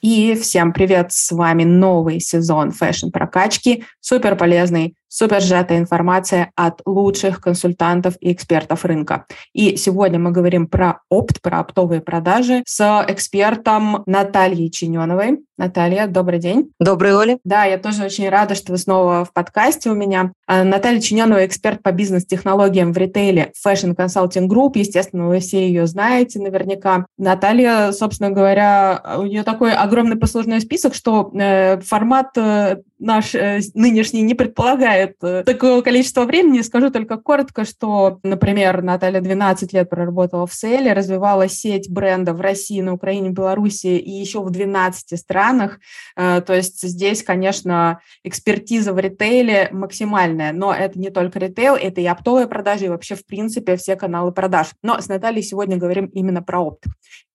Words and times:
И 0.00 0.34
всем 0.34 0.72
привет, 0.72 1.12
с 1.12 1.30
вами 1.30 1.64
новый 1.64 2.20
сезон 2.20 2.70
фэшн-прокачки, 2.70 3.84
супер 4.00 4.34
полезный, 4.34 4.94
супер 5.10 5.42
сжатая 5.42 5.78
информация 5.78 6.52
от 6.54 6.80
лучших 6.86 7.40
консультантов 7.40 8.14
и 8.20 8.32
экспертов 8.32 8.84
рынка. 8.84 9.26
И 9.52 9.76
сегодня 9.76 10.18
мы 10.18 10.30
говорим 10.30 10.66
про 10.66 11.00
опт, 11.10 11.42
про 11.42 11.60
оптовые 11.60 12.00
продажи 12.00 12.62
с 12.66 13.04
экспертом 13.08 14.04
Натальей 14.06 14.70
Чиненовой. 14.70 15.40
Наталья, 15.58 16.06
добрый 16.06 16.38
день. 16.38 16.70
Добрый, 16.80 17.14
Оля. 17.14 17.38
Да, 17.44 17.64
я 17.64 17.76
тоже 17.76 18.04
очень 18.04 18.30
рада, 18.30 18.54
что 18.54 18.72
вы 18.72 18.78
снова 18.78 19.26
в 19.26 19.34
подкасте 19.34 19.90
у 19.90 19.94
меня. 19.94 20.32
А, 20.46 20.64
Наталья 20.64 21.00
Чиненова, 21.00 21.44
эксперт 21.44 21.82
по 21.82 21.92
бизнес-технологиям 21.92 22.94
в 22.94 22.96
ритейле 22.96 23.52
Fashion 23.66 23.94
Consulting 23.94 24.48
Group. 24.48 24.72
Естественно, 24.76 25.28
вы 25.28 25.40
все 25.40 25.68
ее 25.68 25.86
знаете 25.86 26.40
наверняка. 26.40 27.04
Наталья, 27.18 27.92
собственно 27.92 28.30
говоря, 28.30 29.02
у 29.18 29.24
нее 29.24 29.42
такой 29.42 29.74
огромный 29.74 30.16
послужной 30.16 30.62
список, 30.62 30.94
что 30.94 31.30
э, 31.34 31.78
формат 31.80 32.28
э, 32.38 32.78
наш 32.98 33.34
э, 33.34 33.60
нынешний 33.74 34.22
не 34.22 34.34
предполагает 34.34 34.99
э, 35.22 35.42
такого 35.44 35.82
количества 35.82 36.24
времени. 36.24 36.60
Скажу 36.60 36.90
только 36.90 37.16
коротко, 37.16 37.64
что, 37.64 38.18
например, 38.22 38.82
Наталья 38.82 39.20
12 39.20 39.72
лет 39.72 39.88
проработала 39.90 40.46
в 40.46 40.54
Селе, 40.54 40.92
развивала 40.92 41.48
сеть 41.48 41.90
брендов 41.90 42.38
в 42.38 42.40
России, 42.40 42.80
на 42.80 42.94
Украине, 42.94 43.30
Беларуси 43.30 43.98
и 43.98 44.10
еще 44.10 44.42
в 44.42 44.50
12 44.50 45.18
странах. 45.18 45.80
Э, 46.16 46.40
то 46.40 46.54
есть 46.54 46.82
здесь, 46.82 47.22
конечно, 47.22 48.00
экспертиза 48.24 48.92
в 48.92 48.98
ритейле 48.98 49.68
максимальная, 49.72 50.52
но 50.52 50.72
это 50.74 50.98
не 50.98 51.10
только 51.10 51.38
ритейл, 51.38 51.74
это 51.74 52.00
и 52.00 52.06
оптовые 52.06 52.46
продажи, 52.46 52.86
и 52.86 52.88
вообще, 52.88 53.14
в 53.14 53.26
принципе, 53.26 53.76
все 53.76 53.96
каналы 53.96 54.32
продаж. 54.32 54.68
Но 54.82 55.00
с 55.00 55.08
Натальей 55.08 55.42
сегодня 55.42 55.76
говорим 55.76 56.06
именно 56.06 56.42
про 56.42 56.60
опт. 56.60 56.84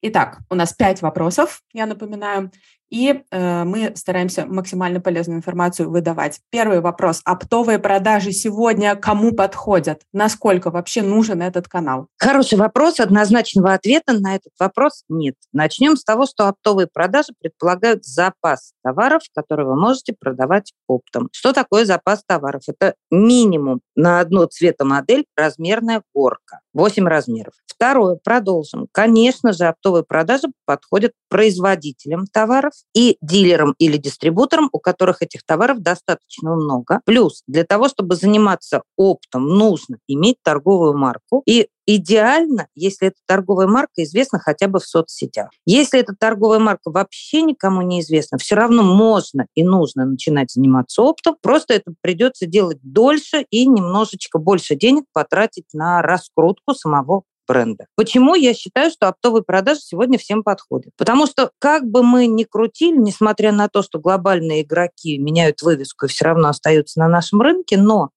Итак, 0.02 0.40
у 0.50 0.56
нас 0.56 0.74
пять 0.74 1.02
вопросов, 1.02 1.62
я 1.74 1.86
напоминаю 1.86 2.52
и 2.90 3.24
э, 3.30 3.64
мы 3.64 3.94
стараемся 3.96 4.46
максимально 4.46 5.02
полезную 5.02 5.38
информацию 5.38 5.90
выдавать. 5.90 6.40
Первый 6.50 6.82
вопрос. 6.82 7.22
Оптовые 7.26 7.80
продажи 7.80 8.32
сегодня 8.32 8.96
кому 8.96 9.32
подходят? 9.34 10.02
Насколько 10.14 10.72
вообще 10.72 11.02
нужен 11.02 11.42
этот 11.42 11.68
канал? 11.68 12.08
Хороший 12.18 12.58
вопрос. 12.58 13.00
Однозначного 13.00 13.74
ответа 13.74 14.14
на 14.14 14.36
этот 14.36 14.54
вопрос 14.60 15.04
нет. 15.10 15.36
Начнем 15.52 15.98
с 15.98 16.04
того, 16.04 16.26
что 16.26 16.48
оптовые 16.48 16.88
продажи 16.92 17.34
предполагают 17.40 18.06
запас 18.06 18.74
товаров, 18.84 19.24
которые 19.34 19.68
вы 19.68 19.80
можете 19.80 20.14
продавать 20.18 20.74
оптом. 20.88 21.30
Что 21.32 21.54
такое 21.54 21.86
запас 21.86 22.24
товаров? 22.26 22.64
Это 22.68 22.96
минимум 23.10 23.82
на 23.96 24.20
одну 24.20 24.46
цветомодель 24.46 25.26
размерная 25.36 26.04
горка. 26.14 26.60
8 26.74 27.08
размеров. 27.08 27.54
Второе, 27.86 28.18
продолжим. 28.24 28.88
Конечно 28.92 29.54
же, 29.54 29.66
оптовые 29.66 30.04
продажи 30.04 30.48
подходят 30.66 31.12
производителям 31.30 32.26
товаров 32.26 32.74
и 32.96 33.16
дилерам 33.22 33.76
или 33.78 33.98
дистрибуторам, 33.98 34.70
у 34.72 34.80
которых 34.80 35.22
этих 35.22 35.46
товаров 35.46 35.82
достаточно 35.82 36.56
много. 36.56 37.02
Плюс 37.06 37.44
для 37.46 37.64
того, 37.64 37.88
чтобы 37.88 38.16
заниматься 38.16 38.82
оптом, 38.98 39.46
нужно 39.46 39.98
иметь 40.08 40.38
торговую 40.42 40.98
марку 40.98 41.44
и 41.46 41.68
идеально, 41.86 42.68
если 42.74 43.10
эта 43.10 43.18
торговая 43.28 43.68
марка 43.68 44.04
известна 44.04 44.40
хотя 44.40 44.68
бы 44.68 44.80
в 44.80 44.86
соцсетях. 44.88 45.50
Если 45.68 46.00
эта 46.00 46.16
торговая 46.20 46.58
марка 46.58 46.90
вообще 46.90 47.44
никому 47.44 47.84
не 47.84 48.02
известна, 48.02 48.40
все 48.40 48.56
равно 48.56 48.82
можно 48.82 49.46
и 49.54 49.64
нужно 49.64 50.06
начинать 50.06 50.52
заниматься 50.52 51.04
оптом, 51.04 51.38
просто 51.40 51.76
это 51.76 51.94
придется 52.02 52.48
делать 52.48 52.80
дольше 52.82 53.46
и 53.52 53.68
немножечко 53.68 54.40
больше 54.40 54.76
денег 54.76 55.04
потратить 55.14 55.68
на 55.74 56.02
раскрутку 56.02 56.74
самого 56.74 57.22
бренда. 57.48 57.88
Почему 57.96 58.36
я 58.36 58.54
считаю, 58.54 58.92
что 58.92 59.08
оптовые 59.08 59.44
продажи 59.44 59.82
сегодня 59.82 60.18
всем 60.18 60.44
подходят? 60.44 60.92
Потому 60.98 61.28
что 61.28 61.52
как 61.60 61.86
бы 61.86 62.04
мы 62.04 62.28
ни 62.28 62.44
крутили, 62.44 62.98
несмотря 62.98 63.52
на 63.52 63.68
то, 63.70 63.84
что 63.84 64.00
глобальные 64.00 64.64
игроки 64.64 65.18
меняют 65.18 65.62
вывеску 65.62 66.06
и 66.06 66.10
все 66.10 66.26
равно 66.26 66.50
остаются 66.50 67.00
на 67.00 67.08
нашем 67.08 67.42
рынке, 67.42 67.78
но 67.78 68.10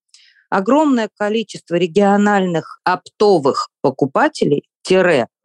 огромное 0.50 1.08
количество 1.16 1.74
региональных 1.74 2.80
оптовых 2.84 3.68
покупателей 3.82 4.64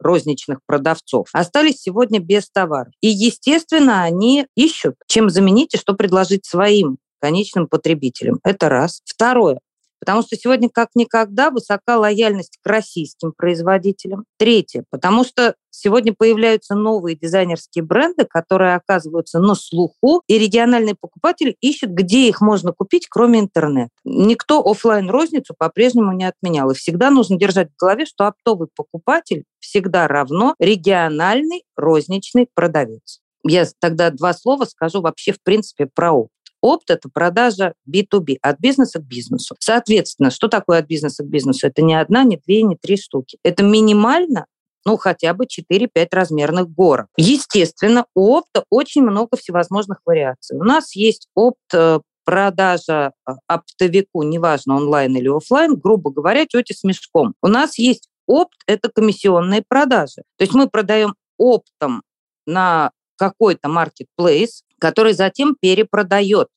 розничных 0.00 0.60
продавцов 0.66 1.28
остались 1.34 1.82
сегодня 1.82 2.18
без 2.18 2.48
товара. 2.50 2.90
И, 3.02 3.08
естественно, 3.08 4.02
они 4.02 4.46
ищут, 4.56 4.94
чем 5.06 5.28
заменить 5.28 5.74
и 5.74 5.78
что 5.78 5.92
предложить 5.92 6.46
своим 6.46 6.96
конечным 7.20 7.68
потребителям. 7.68 8.38
Это 8.42 8.68
раз. 8.68 9.00
Второе. 9.04 9.60
Потому 10.04 10.20
что 10.22 10.36
сегодня 10.36 10.68
как 10.68 10.90
никогда 10.94 11.50
высока 11.50 11.98
лояльность 11.98 12.58
к 12.62 12.66
российским 12.66 13.32
производителям. 13.34 14.26
Третье. 14.36 14.84
Потому 14.90 15.24
что 15.24 15.54
сегодня 15.70 16.12
появляются 16.12 16.74
новые 16.74 17.16
дизайнерские 17.16 17.84
бренды, 17.84 18.26
которые 18.26 18.74
оказываются 18.74 19.38
на 19.38 19.54
слуху, 19.54 20.22
и 20.26 20.38
региональный 20.38 20.94
покупатель 20.94 21.56
ищет, 21.62 21.90
где 21.94 22.28
их 22.28 22.42
можно 22.42 22.72
купить, 22.72 23.08
кроме 23.08 23.40
интернета. 23.40 23.92
Никто 24.04 24.60
офлайн 24.60 25.08
розницу 25.08 25.54
по-прежнему 25.56 26.12
не 26.12 26.26
отменял. 26.26 26.70
И 26.70 26.74
всегда 26.74 27.10
нужно 27.10 27.38
держать 27.38 27.70
в 27.70 27.80
голове, 27.80 28.04
что 28.04 28.26
оптовый 28.26 28.68
покупатель 28.76 29.44
всегда 29.58 30.06
равно 30.06 30.54
региональный 30.58 31.64
розничный 31.76 32.46
продавец. 32.54 33.20
Я 33.42 33.66
тогда 33.80 34.10
два 34.10 34.34
слова 34.34 34.66
скажу 34.66 35.00
вообще 35.00 35.32
в 35.32 35.42
принципе 35.42 35.86
про 35.86 36.12
опыт. 36.12 36.30
Опт– 36.64 36.84
это 36.88 37.10
продажа 37.10 37.74
B2B, 37.86 38.38
от 38.40 38.58
бизнеса 38.58 38.98
к 38.98 39.02
бизнесу. 39.02 39.54
Соответственно, 39.60 40.30
что 40.30 40.48
такое 40.48 40.78
от 40.78 40.86
бизнеса 40.86 41.22
к 41.22 41.28
бизнесу? 41.28 41.66
Это 41.66 41.82
не 41.82 41.94
одна, 41.94 42.24
не 42.24 42.38
две, 42.38 42.62
не 42.62 42.74
три 42.74 42.96
штуки. 42.96 43.36
Это 43.42 43.62
минимально 43.62 44.46
ну, 44.86 44.96
хотя 44.96 45.34
бы 45.34 45.44
4-5 45.44 46.08
размерных 46.10 46.70
горок. 46.70 47.08
Естественно, 47.18 48.06
у 48.14 48.34
опта 48.34 48.64
очень 48.70 49.02
много 49.02 49.36
всевозможных 49.36 49.98
вариаций. 50.06 50.58
У 50.58 50.64
нас 50.64 50.96
есть 50.96 51.28
опт 51.34 51.58
э, 51.74 52.00
продажа 52.24 53.12
э, 53.28 53.32
оптовику, 53.46 54.22
неважно, 54.22 54.76
онлайн 54.76 55.14
или 55.16 55.28
офлайн, 55.28 55.76
грубо 55.76 56.10
говоря, 56.10 56.46
тете 56.46 56.72
с 56.72 56.82
мешком. 56.82 57.34
У 57.42 57.48
нас 57.48 57.78
есть 57.78 58.08
опт– 58.26 58.56
это 58.66 58.90
комиссионные 58.90 59.62
продажи. 59.66 60.22
То 60.38 60.44
есть 60.44 60.54
мы 60.54 60.68
продаем 60.68 61.14
оптом 61.36 62.02
на 62.46 62.90
какой-то 63.16 63.68
marketplace, 63.68 64.62
который 64.78 65.12
затем 65.12 65.56
перепродает 65.60 66.48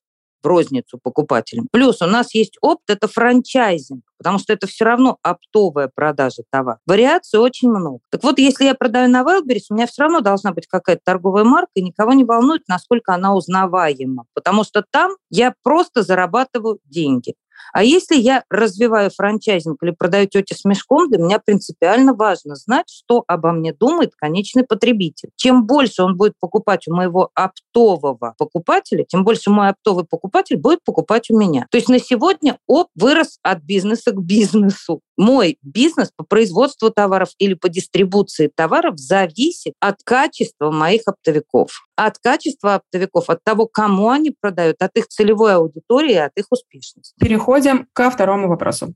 в 0.44 0.48
розницу 0.48 1.00
покупателям. 1.02 1.68
Плюс 1.72 2.02
у 2.02 2.06
нас 2.06 2.34
есть 2.34 2.58
опт, 2.62 2.90
это 2.90 3.08
франчайзинг, 3.08 4.04
потому 4.18 4.40
что 4.40 4.54
это 4.54 4.68
все 4.68 4.86
равно 4.86 5.18
оптовая 5.22 5.90
продажа 5.94 6.44
товара. 6.50 6.80
Вариаций 6.86 7.40
очень 7.40 7.70
много. 7.70 8.00
Так 8.12 8.24
вот, 8.24 8.40
если 8.40 8.66
я 8.66 8.76
продаю 8.76 9.10
на 9.10 9.24
Wildberries, 9.24 9.66
у 9.70 9.76
меня 9.76 9.88
все 9.88 10.04
равно 10.04 10.22
должна 10.22 10.52
быть 10.52 10.68
какая-то 10.68 11.02
торговая 11.04 11.44
марка, 11.44 11.72
и 11.76 11.82
никого 11.82 12.14
не 12.14 12.24
волнует, 12.24 12.64
насколько 12.68 13.14
она 13.14 13.34
узнаваема, 13.36 14.26
потому 14.34 14.64
что 14.64 14.84
там 14.90 15.12
я 15.30 15.54
просто 15.64 16.04
зарабатываю 16.04 16.80
деньги. 16.86 17.34
А 17.74 17.84
если 17.84 18.16
я 18.16 18.44
развиваю 18.50 19.10
франчайзинг 19.10 19.82
или 19.82 19.92
продаю 19.92 20.28
тете 20.28 20.56
с 20.56 20.66
мешком, 20.66 21.10
для 21.10 21.20
меня 21.20 21.40
принципиально 21.40 22.14
важно 22.14 22.56
знать, 22.56 22.90
что 22.90 23.24
обо 23.28 23.52
мне 23.52 23.74
думает 23.74 24.14
конечный 24.16 24.64
потребитель. 24.64 25.30
Чем 25.36 25.66
больше 25.66 26.04
он 26.04 26.18
будет 26.18 26.34
покупать 26.40 26.88
у 26.88 26.96
моего 26.96 27.30
оптового 27.34 28.36
покупателя, 28.38 29.04
тем 29.04 29.24
больше 29.24 29.50
мой 29.50 29.70
оптовый 29.70 30.06
покупатель 30.06 30.58
будет 30.58 30.84
покупать 30.84 31.30
у 31.30 31.38
меня. 31.38 31.68
То 31.72 31.78
есть 31.78 31.90
на 31.90 32.00
сегодня 32.00 32.58
оп 32.68 32.88
вырос 32.96 33.40
от 33.44 33.62
бизнеса 33.64 34.12
к 34.12 34.22
бизнесу. 34.22 35.02
Мой 35.18 35.58
бизнес 35.62 36.12
по 36.16 36.24
производству 36.24 36.92
товаров 36.92 37.30
или 37.40 37.56
по 37.56 37.70
дистрибуции 37.70 38.52
товаров 38.54 38.98
зависит 38.98 39.74
от 39.80 39.98
качества 40.04 40.72
моих 40.72 41.02
оптовиков. 41.08 41.87
От 41.98 42.20
качества 42.20 42.76
оптовиков, 42.76 43.30
от 43.30 43.44
того, 43.44 43.66
кому 43.66 44.10
они 44.10 44.32
продают, 44.40 44.78
от 44.82 44.96
их 44.96 45.08
целевой 45.08 45.56
аудитории, 45.56 46.14
от 46.14 46.32
их 46.38 46.46
успешности. 46.52 47.16
Переходим 47.20 47.88
ко 47.94 48.12
второму 48.12 48.48
вопросу. 48.48 48.94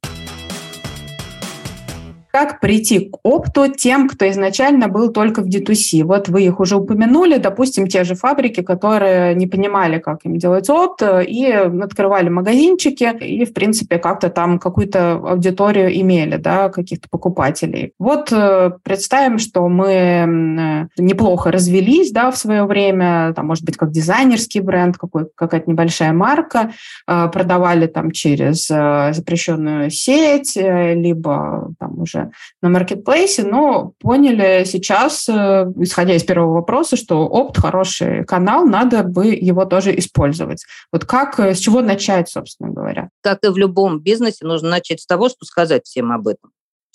Как 2.31 2.61
прийти 2.61 3.09
к 3.09 3.17
опту 3.23 3.67
тем, 3.67 4.07
кто 4.07 4.29
изначально 4.29 4.87
был 4.87 5.11
только 5.11 5.41
в 5.41 5.47
D2C? 5.47 6.03
Вот 6.03 6.29
вы 6.29 6.43
их 6.43 6.61
уже 6.61 6.77
упомянули, 6.77 7.37
допустим, 7.37 7.87
те 7.87 8.05
же 8.05 8.15
фабрики, 8.15 8.61
которые 8.61 9.35
не 9.35 9.47
понимали, 9.47 9.99
как 9.99 10.19
им 10.23 10.37
делать 10.37 10.69
опт, 10.69 11.03
и 11.03 11.45
открывали 11.51 12.29
магазинчики, 12.29 13.11
и, 13.21 13.43
в 13.43 13.53
принципе, 13.53 13.97
как-то 13.97 14.29
там 14.29 14.59
какую-то 14.59 15.13
аудиторию 15.13 15.93
имели, 15.99 16.37
да, 16.37 16.69
каких-то 16.69 17.09
покупателей. 17.09 17.93
Вот 17.99 18.31
э, 18.31 18.71
представим, 18.83 19.37
что 19.37 19.67
мы 19.67 20.87
неплохо 20.97 21.51
развелись, 21.51 22.11
да, 22.11 22.31
в 22.31 22.37
свое 22.37 22.63
время, 22.63 23.33
там, 23.35 23.47
может 23.47 23.65
быть, 23.65 23.75
как 23.75 23.91
дизайнерский 23.91 24.61
бренд, 24.61 24.97
какой, 24.97 25.25
какая-то 25.35 25.69
небольшая 25.69 26.13
марка, 26.13 26.71
э, 27.07 27.27
продавали 27.27 27.87
там 27.87 28.11
через 28.11 28.71
э, 28.71 29.11
запрещенную 29.13 29.89
сеть, 29.89 30.55
либо 30.55 31.73
там 31.77 31.99
уже 31.99 32.20
на 32.61 32.69
маркетплейсе, 32.69 33.43
но 33.43 33.93
поняли 33.99 34.63
сейчас, 34.65 35.27
э, 35.29 35.65
исходя 35.77 36.15
из 36.15 36.23
первого 36.23 36.53
вопроса, 36.55 36.95
что 36.95 37.27
опт 37.27 37.57
хороший 37.57 38.25
канал, 38.25 38.65
надо 38.65 39.03
бы 39.03 39.27
его 39.27 39.65
тоже 39.65 39.97
использовать. 39.97 40.63
Вот 40.91 41.05
как, 41.05 41.39
э, 41.39 41.53
с 41.55 41.59
чего 41.59 41.81
начать, 41.81 42.29
собственно 42.29 42.69
говоря? 42.69 43.09
Как 43.21 43.43
и 43.43 43.49
в 43.49 43.57
любом 43.57 43.99
бизнесе, 43.99 44.45
нужно 44.45 44.69
начать 44.69 45.01
с 45.01 45.05
того, 45.05 45.29
что 45.29 45.45
сказать 45.45 45.85
всем 45.85 46.11
об 46.11 46.27
этом 46.27 46.51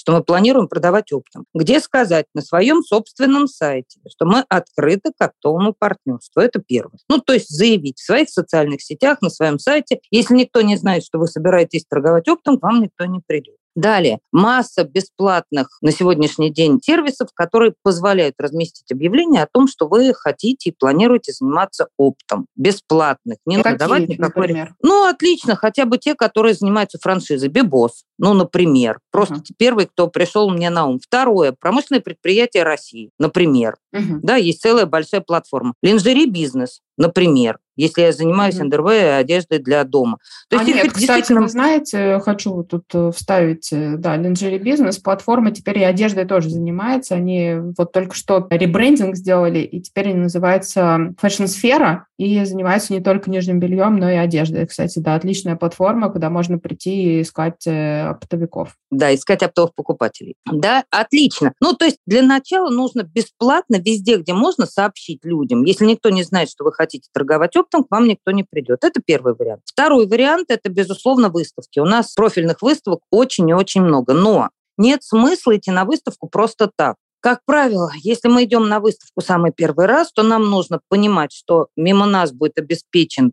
что 0.07 0.13
мы 0.13 0.23
планируем 0.23 0.69
продавать 0.69 1.11
оптом, 1.13 1.47
где 1.53 1.81
сказать 1.81 2.27
на 2.33 2.41
своем 2.41 2.83
собственном 2.83 3.49
сайте, 3.49 3.99
что 4.09 4.25
мы 4.25 4.45
открыты 4.49 5.11
к 5.11 5.21
оптовому 5.21 5.75
партнерству. 5.77 6.41
Это 6.41 6.61
первое. 6.61 7.01
Ну, 7.09 7.19
то 7.19 7.33
есть 7.33 7.49
заявить 7.49 7.99
в 7.99 8.05
своих 8.05 8.31
социальных 8.31 8.83
сетях, 8.83 9.21
на 9.21 9.31
своем 9.31 9.59
сайте. 9.59 9.99
Если 10.13 10.37
никто 10.37 10.61
не 10.61 10.77
знает, 10.77 11.05
что 11.05 11.19
вы 11.19 11.27
собираетесь 11.27 11.87
торговать 11.89 12.29
оптом, 12.29 12.59
к 12.59 12.63
вам 12.63 12.83
никто 12.83 13.05
не 13.07 13.19
придет. 13.19 13.57
Далее, 13.77 14.21
масса 14.33 14.85
бесплатных 14.85 15.69
на 15.83 15.93
сегодняшний 15.93 16.51
день 16.51 16.81
сервисов, 16.83 17.29
которые 17.35 17.75
позволяют 17.83 18.37
разместить 18.39 18.91
объявление 18.91 19.43
о 19.43 19.49
том, 19.53 19.69
что 19.69 19.87
вы 19.87 20.15
хотите 20.15 20.71
и 20.71 20.75
планируете 20.77 21.33
заниматься 21.33 21.89
оптом. 21.99 22.47
Бесплатных. 22.57 23.37
Не 23.45 23.59
нужно 23.59 23.77
давать 23.77 24.09
никакой... 24.09 24.49
Например? 24.49 24.75
Ну, 24.83 25.07
отлично. 25.07 25.57
Хотя 25.57 25.85
бы 25.85 25.99
те, 25.99 26.15
которые 26.15 26.55
занимаются 26.55 26.99
франшизой. 26.99 27.51
BeBoss, 27.51 28.05
ну, 28.19 28.33
например. 28.33 28.99
Просто 29.13 29.35
uh-huh. 29.35 29.55
первый, 29.59 29.87
кто 29.87 30.09
пришел 30.09 30.49
мне 30.49 30.71
на 30.71 30.87
ум. 30.87 30.99
Второе. 30.99 31.53
Промышленное 31.53 32.01
предприятие 32.01 32.63
России, 32.63 33.11
например. 33.19 33.77
Uh-huh. 33.95 34.21
Да, 34.23 34.37
есть 34.37 34.63
целая 34.63 34.87
большая 34.87 35.21
платформа. 35.21 35.75
Lingerie 35.83 36.25
бизнес, 36.25 36.81
например 36.97 37.59
если 37.77 38.03
я 38.03 38.13
занимаюсь 38.13 38.57
mm-hmm. 38.57 39.19
Одеждой 39.19 39.59
для 39.59 39.85
дома. 39.85 40.19
То 40.49 40.59
а 40.59 40.63
есть 40.63 40.75
нет, 40.75 40.87
кстати, 40.93 41.07
действительно... 41.07 41.43
вы 41.43 41.49
знаете, 41.49 42.21
хочу 42.25 42.63
тут 42.63 42.85
э, 42.95 43.11
вставить, 43.15 43.73
э, 43.73 43.97
да, 43.97 44.17
lingerie 44.17 44.59
бизнес, 44.59 44.99
платформа 44.99 45.51
теперь 45.51 45.79
и 45.79 45.85
одеждой 45.85 46.25
тоже 46.25 46.51
занимается. 46.51 47.15
Они 47.15 47.55
вот 47.77 47.93
только 47.93 48.15
что 48.15 48.47
ребрендинг 48.51 49.17
сделали, 49.17 49.61
и 49.61 49.81
теперь 49.81 50.09
они 50.11 50.21
называются 50.21 51.15
fashion-сфера, 51.19 52.07
и 52.19 52.45
занимаются 52.45 52.93
не 52.93 53.01
только 53.01 53.31
нижним 53.31 53.61
бельем, 53.61 53.99
но 53.99 54.11
и 54.11 54.15
одеждой. 54.15 54.67
Кстати, 54.67 54.99
да, 54.99 55.15
отличная 55.15 55.57
платформа, 55.57 56.11
куда 56.11 56.31
можно 56.31 56.59
прийти 56.59 57.19
и 57.19 57.23
искать 57.23 57.67
э, 57.67 58.09
оптовиков. 58.09 58.75
Да, 58.91 59.15
искать 59.15 59.43
оптовых 59.43 59.75
покупателей. 59.75 60.35
Да, 60.51 60.85
отлично. 60.91 61.53
Ну, 61.61 61.75
то 61.75 61.85
есть 61.85 61.99
для 62.07 62.23
начала 62.23 62.71
нужно 62.71 63.03
бесплатно 63.03 63.77
везде, 63.77 64.17
где 64.17 64.33
можно, 64.33 64.67
сообщить 64.67 65.25
людям. 65.25 65.65
Если 65.65 65.85
никто 65.85 66.09
не 66.11 66.23
знает, 66.23 66.49
что 66.49 66.65
вы 66.65 66.73
хотите 66.73 67.09
торговать 67.13 67.57
оптом 67.67 67.85
к 67.85 67.91
вам 67.91 68.07
никто 68.07 68.31
не 68.31 68.45
придет. 68.45 68.85
Это 68.85 69.01
первый 69.05 69.35
вариант. 69.35 69.63
Второй 69.65 70.07
вариант– 70.07 70.47
это, 70.49 70.69
безусловно, 70.69 71.29
выставки. 71.29 71.79
У 71.79 71.85
нас 71.85 72.15
профильных 72.15 72.63
выставок 72.63 73.01
очень 73.11 73.49
и 73.49 73.55
очень 73.55 73.83
много. 73.83 74.15
Но 74.15 74.51
нет 74.79 75.03
смысла 75.03 75.57
идти 75.57 75.71
на 75.71 75.85
выставку 75.85 76.29
просто 76.29 76.71
так. 76.75 76.97
Как 77.21 77.41
правило, 77.45 77.91
если 77.97 78.29
мы 78.29 78.45
идем 78.45 78.69
на 78.69 78.79
выставку 78.79 79.21
самый 79.21 79.51
первый 79.51 79.87
раз, 79.87 80.13
то 80.13 80.23
нам 80.23 80.45
нужно 80.49 80.81
понимать, 80.89 81.33
что 81.33 81.69
мимо 81.77 82.07
нас 82.07 82.33
будет 82.33 82.59
обеспечен 82.59 83.33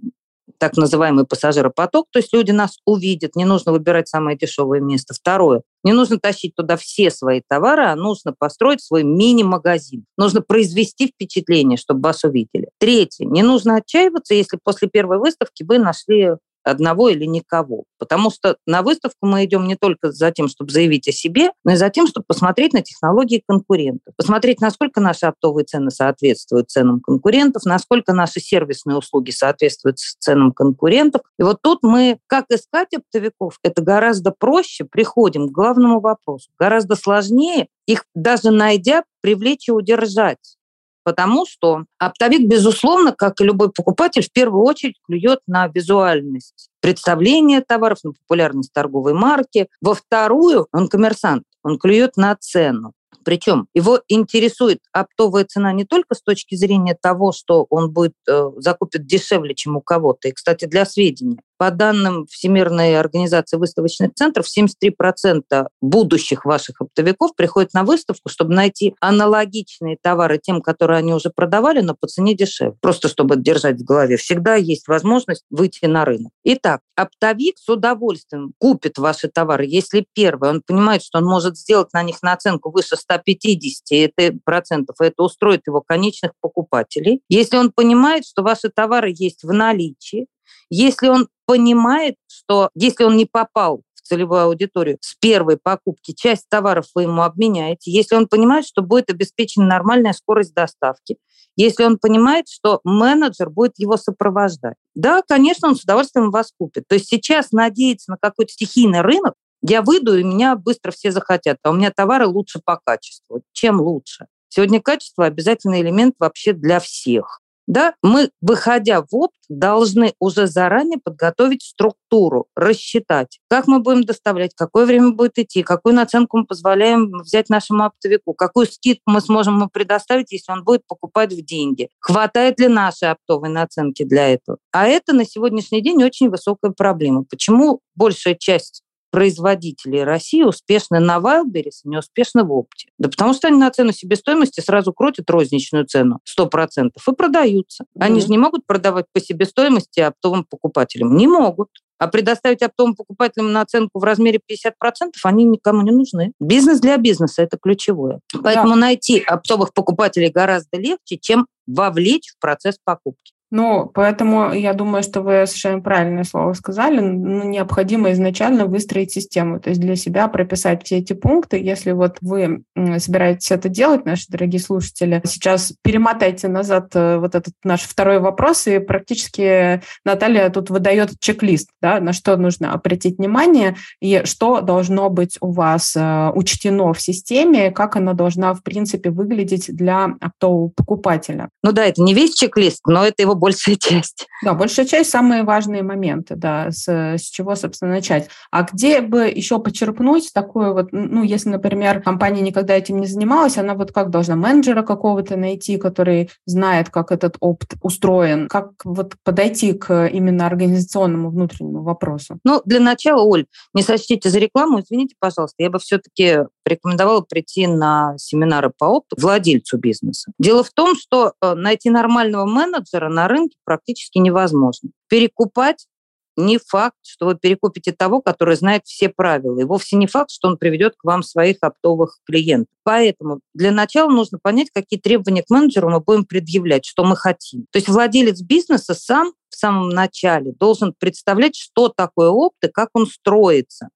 так 0.57 0.77
называемый 0.77 1.25
пассажиропоток, 1.25 2.07
то 2.11 2.19
есть 2.19 2.33
люди 2.33 2.51
нас 2.51 2.77
увидят, 2.85 3.35
не 3.35 3.45
нужно 3.45 3.71
выбирать 3.71 4.07
самое 4.07 4.37
дешевое 4.37 4.79
место. 4.79 5.13
Второе, 5.13 5.61
не 5.83 5.93
нужно 5.93 6.19
тащить 6.19 6.55
туда 6.55 6.77
все 6.77 7.11
свои 7.11 7.41
товары, 7.47 7.85
а 7.85 7.95
нужно 7.95 8.33
построить 8.37 8.81
свой 8.81 9.03
мини-магазин. 9.03 10.05
Нужно 10.17 10.41
произвести 10.41 11.07
впечатление, 11.07 11.77
чтобы 11.77 12.01
вас 12.01 12.23
увидели. 12.23 12.69
Третье, 12.79 13.25
не 13.25 13.43
нужно 13.43 13.75
отчаиваться, 13.75 14.33
если 14.33 14.57
после 14.63 14.87
первой 14.87 15.17
выставки 15.17 15.63
вы 15.63 15.79
нашли 15.79 16.31
одного 16.63 17.09
или 17.09 17.25
никого. 17.25 17.83
Потому 17.97 18.31
что 18.31 18.57
на 18.65 18.81
выставку 18.81 19.25
мы 19.25 19.45
идем 19.45 19.67
не 19.67 19.75
только 19.75 20.11
за 20.11 20.31
тем, 20.31 20.47
чтобы 20.47 20.71
заявить 20.71 21.07
о 21.07 21.11
себе, 21.11 21.51
но 21.63 21.73
и 21.73 21.75
за 21.75 21.89
тем, 21.89 22.07
чтобы 22.07 22.25
посмотреть 22.27 22.73
на 22.73 22.81
технологии 22.81 23.43
конкурентов. 23.45 24.13
Посмотреть, 24.15 24.61
насколько 24.61 25.01
наши 25.01 25.25
оптовые 25.25 25.65
цены 25.65 25.91
соответствуют 25.91 26.69
ценам 26.69 26.99
конкурентов, 26.99 27.65
насколько 27.65 28.13
наши 28.13 28.39
сервисные 28.39 28.97
услуги 28.97 29.31
соответствуют 29.31 29.99
ценам 29.99 30.51
конкурентов. 30.51 31.21
И 31.37 31.43
вот 31.43 31.59
тут 31.61 31.79
мы, 31.81 32.19
как 32.27 32.45
искать 32.49 32.93
оптовиков, 32.93 33.59
это 33.63 33.81
гораздо 33.81 34.31
проще, 34.31 34.85
приходим 34.85 35.47
к 35.47 35.51
главному 35.51 35.99
вопросу. 35.99 36.49
Гораздо 36.57 36.95
сложнее 36.95 37.67
их 37.85 38.05
даже 38.15 38.51
найдя, 38.51 39.03
привлечь 39.21 39.67
и 39.67 39.71
удержать 39.71 40.57
потому 41.03 41.45
что 41.45 41.85
оптовик, 41.97 42.47
безусловно, 42.47 43.11
как 43.11 43.39
и 43.41 43.43
любой 43.43 43.71
покупатель, 43.71 44.23
в 44.23 44.31
первую 44.31 44.63
очередь 44.63 44.95
клюет 45.05 45.39
на 45.47 45.67
визуальность 45.67 46.69
представления 46.81 47.61
товаров, 47.61 47.99
на 48.03 48.11
популярность 48.13 48.73
торговой 48.73 49.13
марки. 49.13 49.67
Во 49.81 49.93
вторую 49.93 50.67
он 50.71 50.87
коммерсант, 50.87 51.43
он 51.63 51.77
клюет 51.77 52.17
на 52.17 52.35
цену. 52.35 52.93
Причем 53.23 53.67
его 53.73 54.01
интересует 54.07 54.79
оптовая 54.91 55.45
цена 55.45 55.71
не 55.71 55.85
только 55.85 56.15
с 56.15 56.21
точки 56.21 56.55
зрения 56.55 56.97
того, 56.99 57.31
что 57.31 57.65
он 57.69 57.91
будет 57.91 58.13
э, 58.29 58.49
закупит 58.57 59.05
дешевле, 59.05 59.55
чем 59.55 59.77
у 59.77 59.81
кого-то. 59.81 60.27
И, 60.27 60.31
кстати, 60.31 60.65
для 60.65 60.85
сведения, 60.85 61.39
по 61.57 61.71
данным 61.71 62.25
Всемирной 62.27 62.99
организации 62.99 63.57
выставочных 63.57 64.13
центров, 64.13 64.45
73% 64.47 65.67
будущих 65.81 66.45
ваших 66.45 66.81
оптовиков 66.81 67.35
приходят 67.35 67.73
на 67.73 67.83
выставку, 67.83 68.29
чтобы 68.29 68.53
найти 68.53 68.95
аналогичные 68.99 69.97
товары 70.01 70.39
тем, 70.39 70.61
которые 70.61 70.99
они 70.99 71.13
уже 71.13 71.29
продавали, 71.29 71.81
но 71.81 71.95
по 71.95 72.07
цене 72.07 72.35
дешевле. 72.35 72.75
Просто 72.81 73.07
чтобы 73.07 73.35
держать 73.37 73.79
в 73.79 73.83
голове. 73.83 74.17
Всегда 74.17 74.55
есть 74.55 74.87
возможность 74.87 75.43
выйти 75.49 75.85
на 75.85 76.05
рынок. 76.05 76.31
Итак, 76.43 76.81
оптовик 76.95 77.57
с 77.57 77.69
удовольствием 77.69 78.53
купит 78.57 78.97
ваши 78.97 79.27
товары, 79.27 79.65
если 79.65 80.05
первый, 80.13 80.49
он 80.49 80.61
понимает, 80.65 81.03
что 81.03 81.19
он 81.19 81.25
может 81.25 81.57
сделать 81.57 81.93
на 81.93 82.03
них 82.03 82.21
наценку 82.21 82.71
выше 82.71 82.95
150 82.95 83.83
это 83.91 84.37
процентов, 84.43 84.95
и 85.01 85.05
это 85.05 85.23
устроит 85.23 85.61
его 85.67 85.81
конечных 85.81 86.31
покупателей. 86.41 87.21
Если 87.29 87.57
он 87.57 87.71
понимает, 87.71 88.25
что 88.25 88.43
ваши 88.43 88.69
товары 88.69 89.13
есть 89.15 89.43
в 89.43 89.51
наличии, 89.51 90.27
если 90.69 91.07
он 91.07 91.27
понимает, 91.45 92.15
что 92.27 92.69
если 92.75 93.03
он 93.03 93.17
не 93.17 93.25
попал 93.25 93.81
в 93.93 94.01
целевую 94.01 94.41
аудиторию 94.41 94.97
с 95.01 95.15
первой 95.15 95.57
покупки, 95.57 96.13
часть 96.13 96.47
товаров 96.49 96.85
вы 96.95 97.03
ему 97.03 97.21
обменяете, 97.21 97.91
если 97.91 98.15
он 98.15 98.27
понимает, 98.27 98.65
что 98.65 98.81
будет 98.81 99.09
обеспечена 99.09 99.65
нормальная 99.65 100.13
скорость 100.13 100.53
доставки, 100.53 101.17
если 101.55 101.83
он 101.83 101.97
понимает, 101.97 102.47
что 102.49 102.81
менеджер 102.83 103.49
будет 103.49 103.73
его 103.77 103.97
сопровождать. 103.97 104.75
Да, 104.95 105.21
конечно, 105.27 105.67
он 105.67 105.75
с 105.75 105.83
удовольствием 105.83 106.31
вас 106.31 106.51
купит. 106.57 106.85
То 106.87 106.95
есть 106.95 107.07
сейчас 107.07 107.51
надеяться 107.51 108.11
на 108.11 108.17
какой-то 108.19 108.51
стихийный 108.51 109.01
рынок, 109.01 109.35
я 109.61 109.81
выйду, 109.81 110.17
и 110.17 110.23
меня 110.23 110.55
быстро 110.55 110.91
все 110.91 111.11
захотят, 111.11 111.57
а 111.63 111.69
у 111.69 111.73
меня 111.73 111.89
товары 111.89 112.27
лучше 112.27 112.59
по 112.63 112.79
качеству. 112.83 113.43
Чем 113.53 113.79
лучше? 113.79 114.27
Сегодня 114.49 114.81
качество– 114.81 115.25
обязательный 115.25 115.81
элемент 115.81 116.15
вообще 116.19 116.53
для 116.53 116.79
всех. 116.79 117.39
Да, 117.65 117.93
мы, 118.01 118.29
выходя 118.41 119.01
в 119.01 119.07
опт, 119.11 119.35
должны 119.47 120.13
уже 120.19 120.47
заранее 120.47 120.99
подготовить 120.99 121.63
структуру, 121.63 122.47
рассчитать, 122.55 123.39
как 123.49 123.67
мы 123.67 123.79
будем 123.79 124.03
доставлять, 124.03 124.51
какое 124.55 124.85
время 124.85 125.11
будет 125.11 125.37
идти, 125.37 125.63
какую 125.63 125.95
наценку 125.95 126.39
мы 126.39 126.45
позволяем 126.45 127.11
взять 127.21 127.49
нашему 127.49 127.85
оптовику, 127.85 128.33
какую 128.33 128.67
скидку 128.67 129.11
мы 129.11 129.21
сможем 129.21 129.55
ему 129.55 129.69
предоставить, 129.69 130.31
если 130.31 130.51
он 130.51 130.63
будет 130.63 130.85
покупать 130.87 131.31
в 131.33 131.43
деньги. 131.43 131.89
Хватает 131.99 132.59
ли 132.59 132.67
нашей 132.67 133.11
оптовой 133.11 133.49
наценки 133.49 134.03
для 134.03 134.29
этого? 134.29 134.57
А 134.71 134.87
это 134.87 135.13
на 135.13 135.25
сегодняшний 135.25 135.81
день 135.81 136.03
очень 136.03 136.29
высокая 136.29 136.71
проблема. 136.71 137.23
Почему 137.29 137.79
большая 137.95 138.35
часть 138.35 138.82
производителей 139.13 140.03
России 140.03 140.41
успешны 140.41 140.99
на 140.99 141.17
Wildberries, 141.17 141.81
не 141.83 141.97
успешны 141.97 142.43
в 142.43 142.51
опте. 142.51 142.89
Да 142.97 143.09
потому 143.09 143.35
что 143.35 143.47
они 143.47 143.57
на 143.59 143.69
цену 143.69 143.91
себестоимости 143.91 144.59
сразу 144.59 144.91
крутят 144.91 145.29
розничную 145.29 145.85
цену 145.85 146.19
100% 146.27 146.89
и 146.95 147.11
продаются. 147.15 147.83
Mm-hmm. 147.83 148.03
Они 148.03 148.21
же 148.21 148.27
не 148.29 148.39
могут 148.39 148.65
продавать 148.65 149.05
по 149.13 149.19
себестоимости 149.19 149.99
оптовым 149.99 150.45
покупателям. 150.45 151.15
Не 151.15 151.27
могут. 151.27 151.69
А 151.99 152.07
предоставить 152.07 152.63
оптовым 152.63 152.95
покупателям 152.95 153.51
наценку 153.51 153.99
в 153.99 154.03
размере 154.03 154.39
50% 154.39 155.11
они 155.23 155.43
никому 155.43 155.83
не 155.83 155.91
нужны. 155.91 156.33
Бизнес 156.39 156.79
для 156.79 156.97
бизнеса– 156.97 157.43
это 157.43 157.59
ключевое. 157.61 158.19
Поэтому 158.41 158.73
да. 158.73 158.79
найти 158.79 159.19
оптовых 159.19 159.75
покупателей 159.75 160.29
гораздо 160.29 160.79
легче, 160.79 161.19
чем 161.21 161.45
вовлечь 161.67 162.31
в 162.31 162.41
процесс 162.41 162.77
покупки. 162.83 163.33
Ну, 163.55 163.91
поэтому 163.93 164.51
я 164.51 164.73
думаю, 164.73 165.03
что 165.03 165.21
вы 165.21 165.45
совершенно 165.45 165.79
правильное 165.79 166.23
слово 166.23 166.53
сказали. 166.53 166.99
Ну, 166.99 167.43
необходимо 167.43 168.11
изначально 168.11 168.65
выстроить 168.65 169.11
систему, 169.11 169.59
то 169.59 169.69
есть 169.69 169.79
для 169.79 169.95
себя 169.95 170.27
прописать 170.27 170.83
все 170.83 170.97
эти 170.97 171.13
пункты. 171.13 171.61
Если 171.61 171.91
вот 171.91 172.17
вы 172.21 172.63
собираетесь 172.97 173.51
это 173.51 173.69
делать, 173.69 174.05
наши 174.05 174.25
дорогие 174.27 174.59
слушатели, 174.59 175.21
сейчас 175.25 175.71
перемотайте 175.83 176.47
назад 176.47 176.95
э, 176.95 177.17
вот 177.17 177.35
этот 177.35 177.53
наш 177.63 177.81
второй 177.81 178.17
вопрос, 178.17 178.65
и 178.65 178.79
практически 178.79 179.83
Наталья 180.03 180.49
тут 180.49 180.71
выдает 180.71 181.19
чек-лист, 181.19 181.69
да, 181.79 181.99
на 181.99 182.11
что 182.11 182.35
нужно 182.37 182.73
обратить 182.73 183.19
внимание 183.19 183.75
и 184.01 184.23
что 184.25 184.61
должно 184.61 185.11
быть 185.11 185.37
у 185.41 185.51
вас 185.51 185.95
э, 185.95 186.31
учтено 186.33 186.91
в 186.91 186.99
системе, 186.99 187.69
как 187.69 187.97
она 187.97 188.13
должна, 188.13 188.55
в 188.55 188.63
принципе, 188.63 189.11
выглядеть 189.11 189.67
для 189.67 190.15
оптового 190.19 190.69
покупателя. 190.69 191.49
Ну 191.61 191.71
да, 191.71 191.85
это 191.85 192.01
не 192.01 192.15
весь 192.15 192.33
чек-лист, 192.33 192.79
но 192.87 193.05
это 193.05 193.21
его 193.21 193.42
большая 193.43 193.75
часть. 193.75 194.25
Да, 194.41 194.53
большая 194.53 194.85
часть– 194.85 195.09
самые 195.11 195.43
важные 195.43 195.83
моменты, 195.83 196.35
да, 196.37 196.71
с, 196.71 196.87
с 196.87 197.23
чего, 197.23 197.55
собственно, 197.55 197.91
начать. 197.91 198.29
А 198.51 198.63
где 198.63 199.01
бы 199.01 199.23
еще 199.23 199.59
почерпнуть 199.59 200.31
такое 200.33 200.71
вот, 200.71 200.93
ну, 200.93 201.23
если, 201.23 201.49
например, 201.49 202.01
компания 202.01 202.39
никогда 202.39 202.73
этим 202.73 203.01
не 203.01 203.05
занималась, 203.05 203.57
она 203.57 203.73
вот 203.73 203.91
как 203.91 204.11
должна 204.11 204.37
менеджера 204.37 204.81
какого-то 204.81 205.35
найти, 205.35 205.77
который 205.77 206.29
знает, 206.45 206.89
как 206.89 207.11
этот 207.11 207.35
опыт 207.41 207.73
устроен, 207.81 208.47
как 208.47 208.71
вот 208.85 209.15
подойти 209.25 209.73
к 209.73 210.07
именно 210.07 210.47
организационному 210.47 211.29
внутреннему 211.29 211.83
вопросу? 211.83 212.39
Ну, 212.45 212.61
для 212.63 212.79
начала, 212.79 213.23
Оль, 213.23 213.45
не 213.73 213.83
сочтите 213.83 214.29
за 214.29 214.39
рекламу, 214.39 214.79
извините, 214.79 215.15
пожалуйста, 215.19 215.61
я 215.61 215.69
бы 215.69 215.79
все-таки 215.79 216.45
порекомендовала 216.63 217.21
прийти 217.21 217.67
на 217.67 218.15
семинары 218.17 218.71
по 218.77 218.85
опту 218.85 219.15
владельцу 219.19 219.77
бизнеса. 219.77 220.31
Дело 220.39 220.63
в 220.63 220.71
том, 220.71 220.95
что 220.95 221.33
э, 221.41 221.53
найти 221.53 221.89
нормального 221.89 222.45
менеджера 222.45 223.09
на 223.09 223.27
рынке 223.27 223.57
практически 223.63 224.17
невозможно. 224.17 224.89
Перекупать 225.09 225.87
не 226.35 226.57
факт, 226.57 226.97
что 227.03 227.27
вы 227.27 227.35
перекупите 227.35 227.91
того, 227.91 228.21
который 228.21 228.55
знает 228.55 228.83
все 228.85 229.09
правила. 229.09 229.59
И 229.59 229.63
вовсе 229.63 229.95
не 229.97 230.07
факт, 230.07 230.31
что 230.31 230.47
он 230.47 230.57
приведет 230.57 230.95
к 230.97 231.03
вам 231.03 231.23
своих 231.23 231.57
оптовых 231.61 232.19
клиентов. 232.25 232.73
Поэтому 232.83 233.39
для 233.53 233.71
начала 233.71 234.09
нужно 234.09 234.39
понять, 234.41 234.69
какие 234.73 234.99
требования 234.99 235.43
к 235.43 235.49
менеджеру 235.49 235.89
мы 235.89 235.99
будем 235.99 236.25
предъявлять, 236.25 236.85
что 236.85 237.03
мы 237.03 237.15
хотим. 237.15 237.65
То 237.71 237.77
есть 237.77 237.87
владелец 237.87 238.41
бизнеса 238.41 238.93
сам 238.93 239.33
в 239.49 239.55
самом 239.55 239.89
начале 239.89 240.53
должен 240.53 240.93
представлять, 240.97 241.55
что 241.55 241.89
такое 241.89 242.29
опт 242.29 242.63
и 242.63 242.67
как 242.67 242.89
он 242.93 243.05
строится 243.05 243.89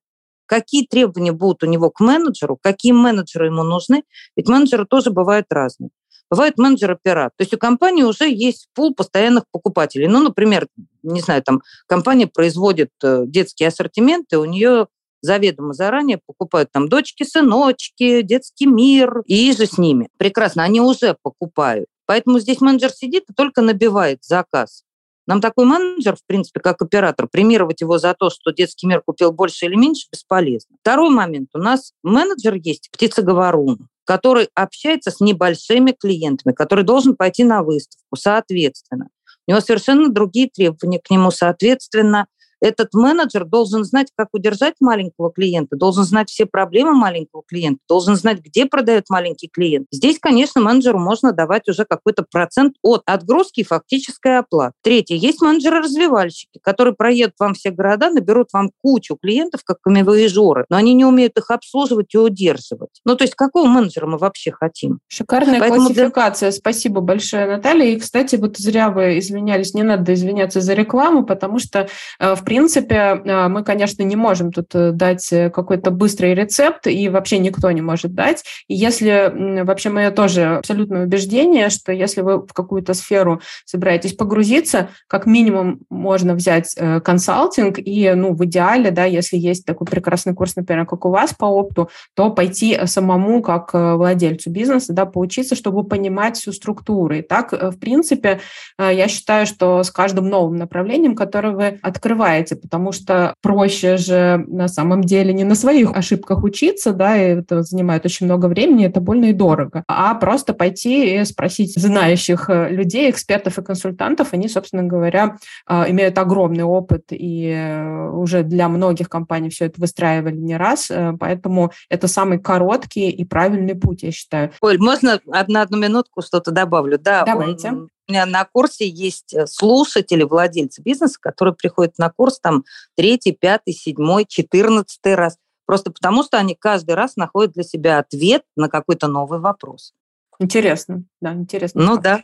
какие 0.47 0.85
требования 0.87 1.31
будут 1.31 1.63
у 1.63 1.67
него 1.67 1.91
к 1.91 1.99
менеджеру, 1.99 2.57
какие 2.59 2.93
менеджеры 2.93 3.47
ему 3.47 3.63
нужны. 3.63 4.03
Ведь 4.35 4.49
менеджеры 4.49 4.85
тоже 4.85 5.11
бывают 5.11 5.45
разные. 5.51 5.91
Бывает 6.29 6.57
менеджер-оператор. 6.57 7.31
То 7.37 7.43
есть 7.43 7.53
у 7.53 7.57
компании 7.57 8.03
уже 8.03 8.29
есть 8.29 8.67
пул 8.73 8.93
постоянных 8.93 9.43
покупателей. 9.51 10.07
Ну, 10.07 10.19
например, 10.19 10.67
не 11.03 11.21
знаю, 11.21 11.41
там 11.41 11.61
компания 11.85 12.27
производит 12.27 12.89
э, 13.01 13.23
детские 13.25 13.69
ассортименты, 13.69 14.37
у 14.37 14.45
нее 14.45 14.87
заведомо 15.21 15.73
заранее 15.73 16.19
покупают 16.25 16.71
там 16.71 16.89
дочки, 16.89 17.23
сыночки, 17.23 18.21
детский 18.21 18.65
мир, 18.65 19.21
и 19.25 19.51
же 19.53 19.65
с 19.65 19.77
ними. 19.77 20.09
Прекрасно, 20.17 20.63
они 20.63 20.81
уже 20.81 21.15
покупают. 21.21 21.87
Поэтому 22.05 22.39
здесь 22.39 22.61
менеджер 22.61 22.91
сидит 22.91 23.23
и 23.29 23.33
только 23.33 23.61
набивает 23.61 24.23
заказ. 24.23 24.83
Нам 25.27 25.41
такой 25.41 25.65
менеджер, 25.65 26.15
в 26.15 26.25
принципе, 26.25 26.59
как 26.61 26.81
оператор, 26.81 27.27
премировать 27.27 27.81
его 27.81 27.99
за 27.99 28.13
то, 28.13 28.29
что 28.29 28.51
детский 28.51 28.87
мир 28.87 29.01
купил 29.05 29.31
больше 29.31 29.65
или 29.65 29.75
меньше, 29.75 30.07
бесполезно. 30.11 30.77
Второй 30.81 31.09
момент. 31.09 31.49
У 31.53 31.59
нас 31.59 31.93
менеджер 32.01 32.55
есть 32.55 32.89
птицеговорун 32.91 33.89
который 34.07 34.47
общается 34.55 35.11
с 35.11 35.19
небольшими 35.19 35.91
клиентами, 35.91 36.53
который 36.53 36.85
должен 36.85 37.17
пойти 37.17 37.43
на 37.43 37.61
выставку, 37.61 38.15
соответственно. 38.15 39.09
У 39.45 39.51
него 39.51 39.59
совершенно 39.59 40.07
другие 40.09 40.49
требования 40.49 40.99
к 40.99 41.09
нему, 41.09 41.29
соответственно, 41.29 42.27
этот 42.61 42.93
менеджер 42.93 43.45
должен 43.45 43.83
знать, 43.83 44.07
как 44.15 44.29
удержать 44.33 44.75
маленького 44.79 45.31
клиента, 45.31 45.75
должен 45.75 46.03
знать 46.03 46.29
все 46.29 46.45
проблемы 46.45 46.93
маленького 46.93 47.43
клиента, 47.47 47.81
должен 47.87 48.15
знать, 48.15 48.39
где 48.39 48.65
продает 48.65 49.09
маленький 49.09 49.47
клиент. 49.47 49.87
Здесь, 49.91 50.19
конечно, 50.19 50.61
менеджеру 50.61 50.99
можно 50.99 51.31
давать 51.31 51.67
уже 51.69 51.85
какой-то 51.85 52.25
процент 52.29 52.75
от 52.81 53.01
отгрузки 53.05 53.61
и 53.61 53.63
фактической 53.63 54.39
оплаты. 54.39 54.73
Третье. 54.81 55.15
Есть 55.15 55.41
менеджеры-развивальщики, 55.41 56.59
которые 56.61 56.93
проедут 56.95 57.35
вам 57.39 57.53
все 57.53 57.71
города, 57.71 58.09
наберут 58.09 58.49
вам 58.53 58.71
кучу 58.81 59.15
клиентов, 59.15 59.61
как 59.63 59.81
камевоежоры, 59.81 60.65
но 60.69 60.77
они 60.77 60.93
не 60.93 61.05
умеют 61.05 61.37
их 61.37 61.51
обслуживать 61.51 62.13
и 62.13 62.17
удерживать. 62.17 63.01
Ну, 63.05 63.15
то 63.15 63.23
есть 63.23 63.35
какого 63.35 63.67
менеджера 63.67 64.07
мы 64.07 64.17
вообще 64.17 64.51
хотим? 64.51 64.99
Шикарная 65.07 65.59
Поэтому 65.59 65.87
классификация. 65.87 66.51
Для... 66.51 66.57
Спасибо 66.57 67.01
большое, 67.01 67.47
Наталья. 67.47 67.85
И, 67.85 67.99
кстати, 67.99 68.35
вот 68.35 68.57
зря 68.57 68.89
вы 68.89 69.19
извинялись, 69.19 69.73
не 69.73 69.83
надо 69.83 70.13
извиняться 70.13 70.61
за 70.61 70.73
рекламу, 70.73 71.25
потому 71.25 71.59
что 71.59 71.87
э, 72.19 72.35
в 72.35 72.43
принципе, 72.47 72.95
э, 73.25 73.47
мы, 73.49 73.61
конечно, 73.61 74.03
не 74.03 74.15
можем 74.15 74.53
тут 74.53 74.73
э, 74.73 74.91
дать 74.93 75.33
э, 75.33 75.49
какой-то 75.49 75.91
быстрый 75.91 76.33
рецепт, 76.33 76.87
и 76.87 77.09
вообще 77.09 77.39
никто 77.39 77.69
не 77.71 77.81
может 77.81 78.13
дать. 78.13 78.45
И 78.69 78.73
если, 78.73 79.61
вообще, 79.63 79.89
мое 79.89 80.11
тоже 80.11 80.45
абсолютное 80.45 81.03
убеждение, 81.03 81.69
что 81.69 81.91
если 81.91 82.21
вы 82.21 82.37
в 82.37 82.53
какую-то 82.53 82.93
сферу 82.93 83.41
собираетесь 83.65 84.13
погрузиться, 84.13 84.87
как 85.07 85.25
минимум 85.25 85.81
можно 85.89 86.35
взять 86.35 86.73
консалтинг, 87.03 87.79
и, 87.79 88.13
ну, 88.15 88.33
в 88.33 88.45
идеале, 88.45 88.91
да, 88.91 89.03
если 89.03 89.35
есть 89.35 89.65
такой 89.65 89.85
прекрасный 89.85 90.33
курс, 90.33 90.55
например, 90.55 90.85
как 90.85 91.03
у 91.03 91.09
вас 91.09 91.33
по 91.33 91.47
опту, 91.47 91.89
то 92.15 92.29
пойти 92.29 92.79
самому, 92.85 93.41
как 93.41 93.73
владельцу 93.73 94.51
бизнеса, 94.51 94.93
да, 94.93 95.05
поучиться, 95.05 95.55
чтобы 95.55 95.83
понимать 95.83 96.37
всю 96.37 96.53
структуру. 96.53 97.15
И 97.15 97.21
так, 97.21 97.51
в 97.51 97.77
принципе, 97.77 98.39
я 98.79 99.09
считаю, 99.09 99.45
что 99.45 99.83
с 99.83 99.91
каждым 99.91 100.29
новым 100.29 100.55
направлением, 100.55 101.13
которое 101.13 101.53
вы 101.53 101.79
открываете, 101.81 102.36
развиваете, 102.37 102.55
потому 102.55 102.91
что 102.91 103.33
проще 103.41 103.97
же 103.97 104.43
на 104.47 104.67
самом 104.67 105.03
деле 105.03 105.33
не 105.33 105.43
на 105.43 105.55
своих 105.55 105.95
ошибках 105.95 106.43
учиться, 106.43 106.93
да, 106.93 107.17
и 107.17 107.39
это 107.39 107.63
занимает 107.63 108.05
очень 108.05 108.25
много 108.25 108.47
времени, 108.47 108.85
это 108.85 109.01
больно 109.01 109.25
и 109.25 109.33
дорого, 109.33 109.83
а 109.87 110.13
просто 110.15 110.53
пойти 110.53 111.19
и 111.19 111.25
спросить 111.25 111.73
знающих 111.75 112.49
э, 112.49 112.69
людей, 112.69 113.09
экспертов 113.09 113.57
и 113.57 113.63
консультантов, 113.63 114.33
они, 114.33 114.47
собственно 114.47 114.83
говоря, 114.83 115.37
э, 115.67 115.91
имеют 115.91 116.17
огромный 116.17 116.63
опыт 116.63 117.05
и 117.11 117.51
э, 117.55 118.09
уже 118.09 118.43
для 118.43 118.67
многих 118.69 119.09
компаний 119.09 119.49
все 119.49 119.65
это 119.65 119.81
выстраивали 119.81 120.35
не 120.35 120.57
раз, 120.57 120.91
поэтому 121.19 121.71
это 121.89 122.07
самый 122.07 122.39
короткий 122.39 123.09
и 123.09 123.25
правильный 123.25 123.75
путь, 123.75 124.03
я 124.03 124.11
считаю. 124.11 124.51
Оль, 124.61 124.77
можно 124.79 125.19
одну, 125.31 125.59
одну 125.59 125.77
минутку 125.77 126.21
что-то 126.21 126.51
добавлю? 126.51 126.97
Да, 126.99 127.23
Давайте. 127.25 127.69
Он, 127.69 127.89
на 128.07 128.45
курсе 128.45 128.87
есть 128.87 129.33
э, 129.33 129.47
слушатели, 129.47 130.23
владельцы 130.23 130.81
бизнеса, 130.81 131.17
которые 131.19 131.55
приходят 131.55 131.97
на 131.97 132.09
курс 132.09 132.39
там 132.39 132.63
третий, 132.95 133.33
пятый, 133.33 133.73
седьмой, 133.73 134.25
четырнадцатый 134.27 135.15
раз. 135.15 135.37
Просто 135.65 135.91
потому, 135.91 136.23
что 136.23 136.37
они 136.37 136.55
каждый 136.55 136.95
раз 136.95 137.17
находят 137.17 137.53
для 137.53 137.63
себя 137.63 137.99
ответ 137.99 138.43
на 138.55 138.69
какой-то 138.69 139.07
новый 139.07 139.39
вопрос. 139.39 139.93
Интересно, 140.39 141.03
да, 141.19 141.33
интересно. 141.33 141.83
Ну 141.83 141.97
да. 141.97 142.21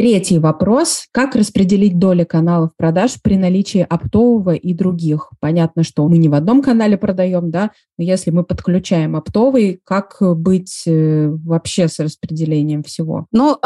Третий 0.00 0.38
вопрос. 0.38 1.04
Как 1.12 1.34
распределить 1.34 1.98
доли 1.98 2.24
каналов 2.24 2.70
продаж 2.74 3.20
при 3.22 3.36
наличии 3.36 3.86
оптового 3.86 4.54
и 4.54 4.72
других? 4.72 5.28
Понятно, 5.40 5.82
что 5.84 6.08
мы 6.08 6.16
не 6.16 6.30
в 6.30 6.32
одном 6.32 6.62
канале 6.62 6.96
продаем, 6.96 7.50
да, 7.50 7.72
но 7.98 8.04
если 8.04 8.30
мы 8.30 8.42
подключаем 8.42 9.14
оптовый, 9.14 9.78
как 9.84 10.16
быть 10.20 10.84
э, 10.86 11.28
вообще 11.44 11.86
с 11.86 11.98
распределением 11.98 12.82
всего? 12.82 13.26
Ну, 13.30 13.58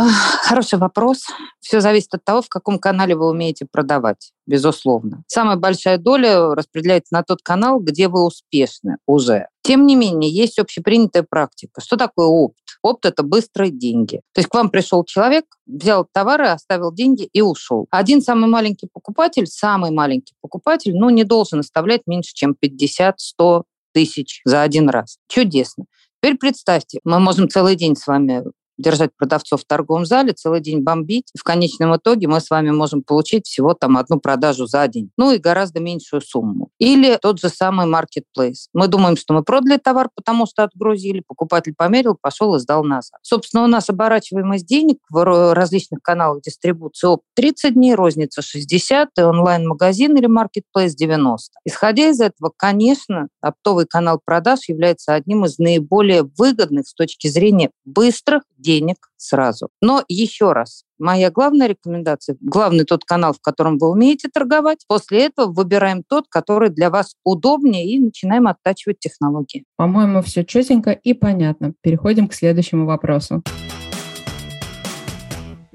хороший 0.43 0.81
вопрос. 0.81 1.23
Все 1.61 1.81
зависит 1.81 2.13
от 2.15 2.25
того, 2.25 2.43
в 2.43 2.49
каком 2.49 2.81
канале 2.81 3.15
вы 3.15 3.31
умеете 3.31 3.69
продавать, 3.71 4.33
безусловно. 4.45 5.23
Самая 5.29 5.57
большая 5.57 5.99
доля 5.99 6.53
распределяется 6.53 7.15
на 7.15 7.23
тот 7.23 7.43
канал, 7.45 7.79
где 7.79 8.09
вы 8.09 8.27
успешны 8.27 8.97
уже. 9.07 9.47
Тем 9.63 9.87
не 9.87 9.95
менее, 9.95 10.33
есть 10.33 10.59
общепринятая 10.59 11.23
практика. 11.23 11.81
Что 11.81 11.97
такое 11.97 12.27
опт? 12.27 12.57
Опт– 12.85 13.07
это 13.07 13.23
быстрые 13.23 13.71
деньги. 13.71 14.21
То 14.35 14.41
есть 14.41 14.49
к 14.51 14.55
вам 14.55 14.69
пришел 14.69 15.05
человек, 15.05 15.47
взял 15.65 16.07
товары, 16.13 16.49
оставил 16.49 16.93
деньги 16.93 17.23
и 17.33 17.41
ушел. 17.41 17.87
Один 17.91 18.21
самый 18.21 18.51
маленький 18.51 18.89
покупатель, 18.93 19.47
самый 19.47 19.91
маленький 19.91 20.35
покупатель, 20.43 20.95
ну, 20.95 21.09
не 21.09 21.25
должен 21.25 21.61
оставлять 21.61 22.03
меньше, 22.07 22.35
чем 22.35 22.55
50-100 22.63 23.63
тысяч 23.95 24.43
за 24.45 24.61
один 24.61 24.91
раз. 24.91 25.17
Чудесно. 25.29 25.87
Теперь 26.21 26.37
представьте, 26.37 27.01
мы 27.05 27.21
можем 27.21 27.49
целый 27.49 27.75
день 27.75 27.97
с 27.97 28.07
вами 28.07 28.45
держать 28.79 29.11
продавцов 29.17 29.63
в 29.63 29.67
торговом 29.67 30.07
зале, 30.07 30.33
целый 30.33 30.61
день 30.61 30.83
бомбить. 30.83 31.31
В 31.39 31.43
конечном 31.43 31.97
итоге 31.97 32.29
мы 32.29 32.41
с 32.41 32.51
вами 32.51 32.71
можем 32.71 33.03
получить 33.03 33.47
всего 33.47 33.75
там 33.75 33.97
одну 33.97 34.21
продажу 34.21 34.67
за 34.67 34.87
день. 34.89 35.11
Ну 35.17 35.33
и 35.33 35.39
гораздо 35.39 35.81
меньшую 35.81 36.21
сумму. 36.21 36.71
Или 36.79 37.19
тот 37.21 37.41
же 37.41 37.49
самый 37.49 37.87
marketplace. 37.87 38.69
Мы 38.73 38.89
думаем, 38.89 39.17
что 39.17 39.35
мы 39.35 39.43
продали 39.43 39.79
товар, 39.79 40.11
потому 40.15 40.47
что 40.47 40.65
отгрузили, 40.65 41.23
покупатель 41.27 41.75
померил, 41.77 42.17
пошел 42.21 42.55
и 42.55 42.59
сдал 42.59 42.85
назад. 42.85 43.19
Собственно, 43.23 43.65
у 43.65 43.67
нас 43.67 43.89
оборачиваемость 43.89 44.67
денег 44.67 44.99
в 45.11 45.55
различных 45.55 46.01
каналах 46.03 46.43
дистрибуции 46.43 47.07
оп 47.07 47.23
30 47.35 47.75
дней, 47.75 47.95
розница 47.95 48.43
60, 48.43 49.09
и 49.17 49.23
онлайн-магазин 49.23 50.17
или 50.17 50.29
marketplace 50.29 50.95
90. 50.95 51.59
Исходя 51.65 52.09
из 52.09 52.21
этого, 52.21 52.53
конечно, 52.57 53.29
оптовый 53.41 53.87
канал 53.87 54.21
продаж 54.25 54.61
является 54.69 55.15
одним 55.15 55.45
из 55.45 55.59
наиболее 55.59 56.25
выгодных 56.37 56.87
с 56.89 56.95
точки 56.95 57.29
зрения 57.29 57.71
быстрых 57.85 58.43
денег 58.65 58.97
сразу. 59.17 59.69
Но 59.81 60.03
еще 60.09 60.53
раз, 60.53 60.85
моя 60.99 61.31
главная 61.31 61.69
рекомендация, 61.69 62.37
главный 62.41 62.85
тот 62.85 63.05
канал, 63.05 63.35
в 63.35 63.41
котором 63.41 63.79
вы 63.79 63.91
умеете 63.91 64.29
торговать. 64.33 64.85
После 64.89 65.27
этого 65.27 65.53
выбираем 65.53 66.03
тот, 66.03 66.25
который 66.29 66.71
для 66.71 66.91
вас 66.91 67.15
удобнее 67.25 67.87
и 67.87 68.01
начинаем 68.01 68.49
оттачивать 68.49 68.99
технологии. 68.99 69.65
По-моему, 69.77 70.23
все 70.23 70.45
четенько 70.45 70.91
и 70.91 71.13
понятно. 71.15 71.75
Переходим 71.83 72.27
к 72.27 72.35
следующему 72.35 72.87
вопросу. 72.87 73.43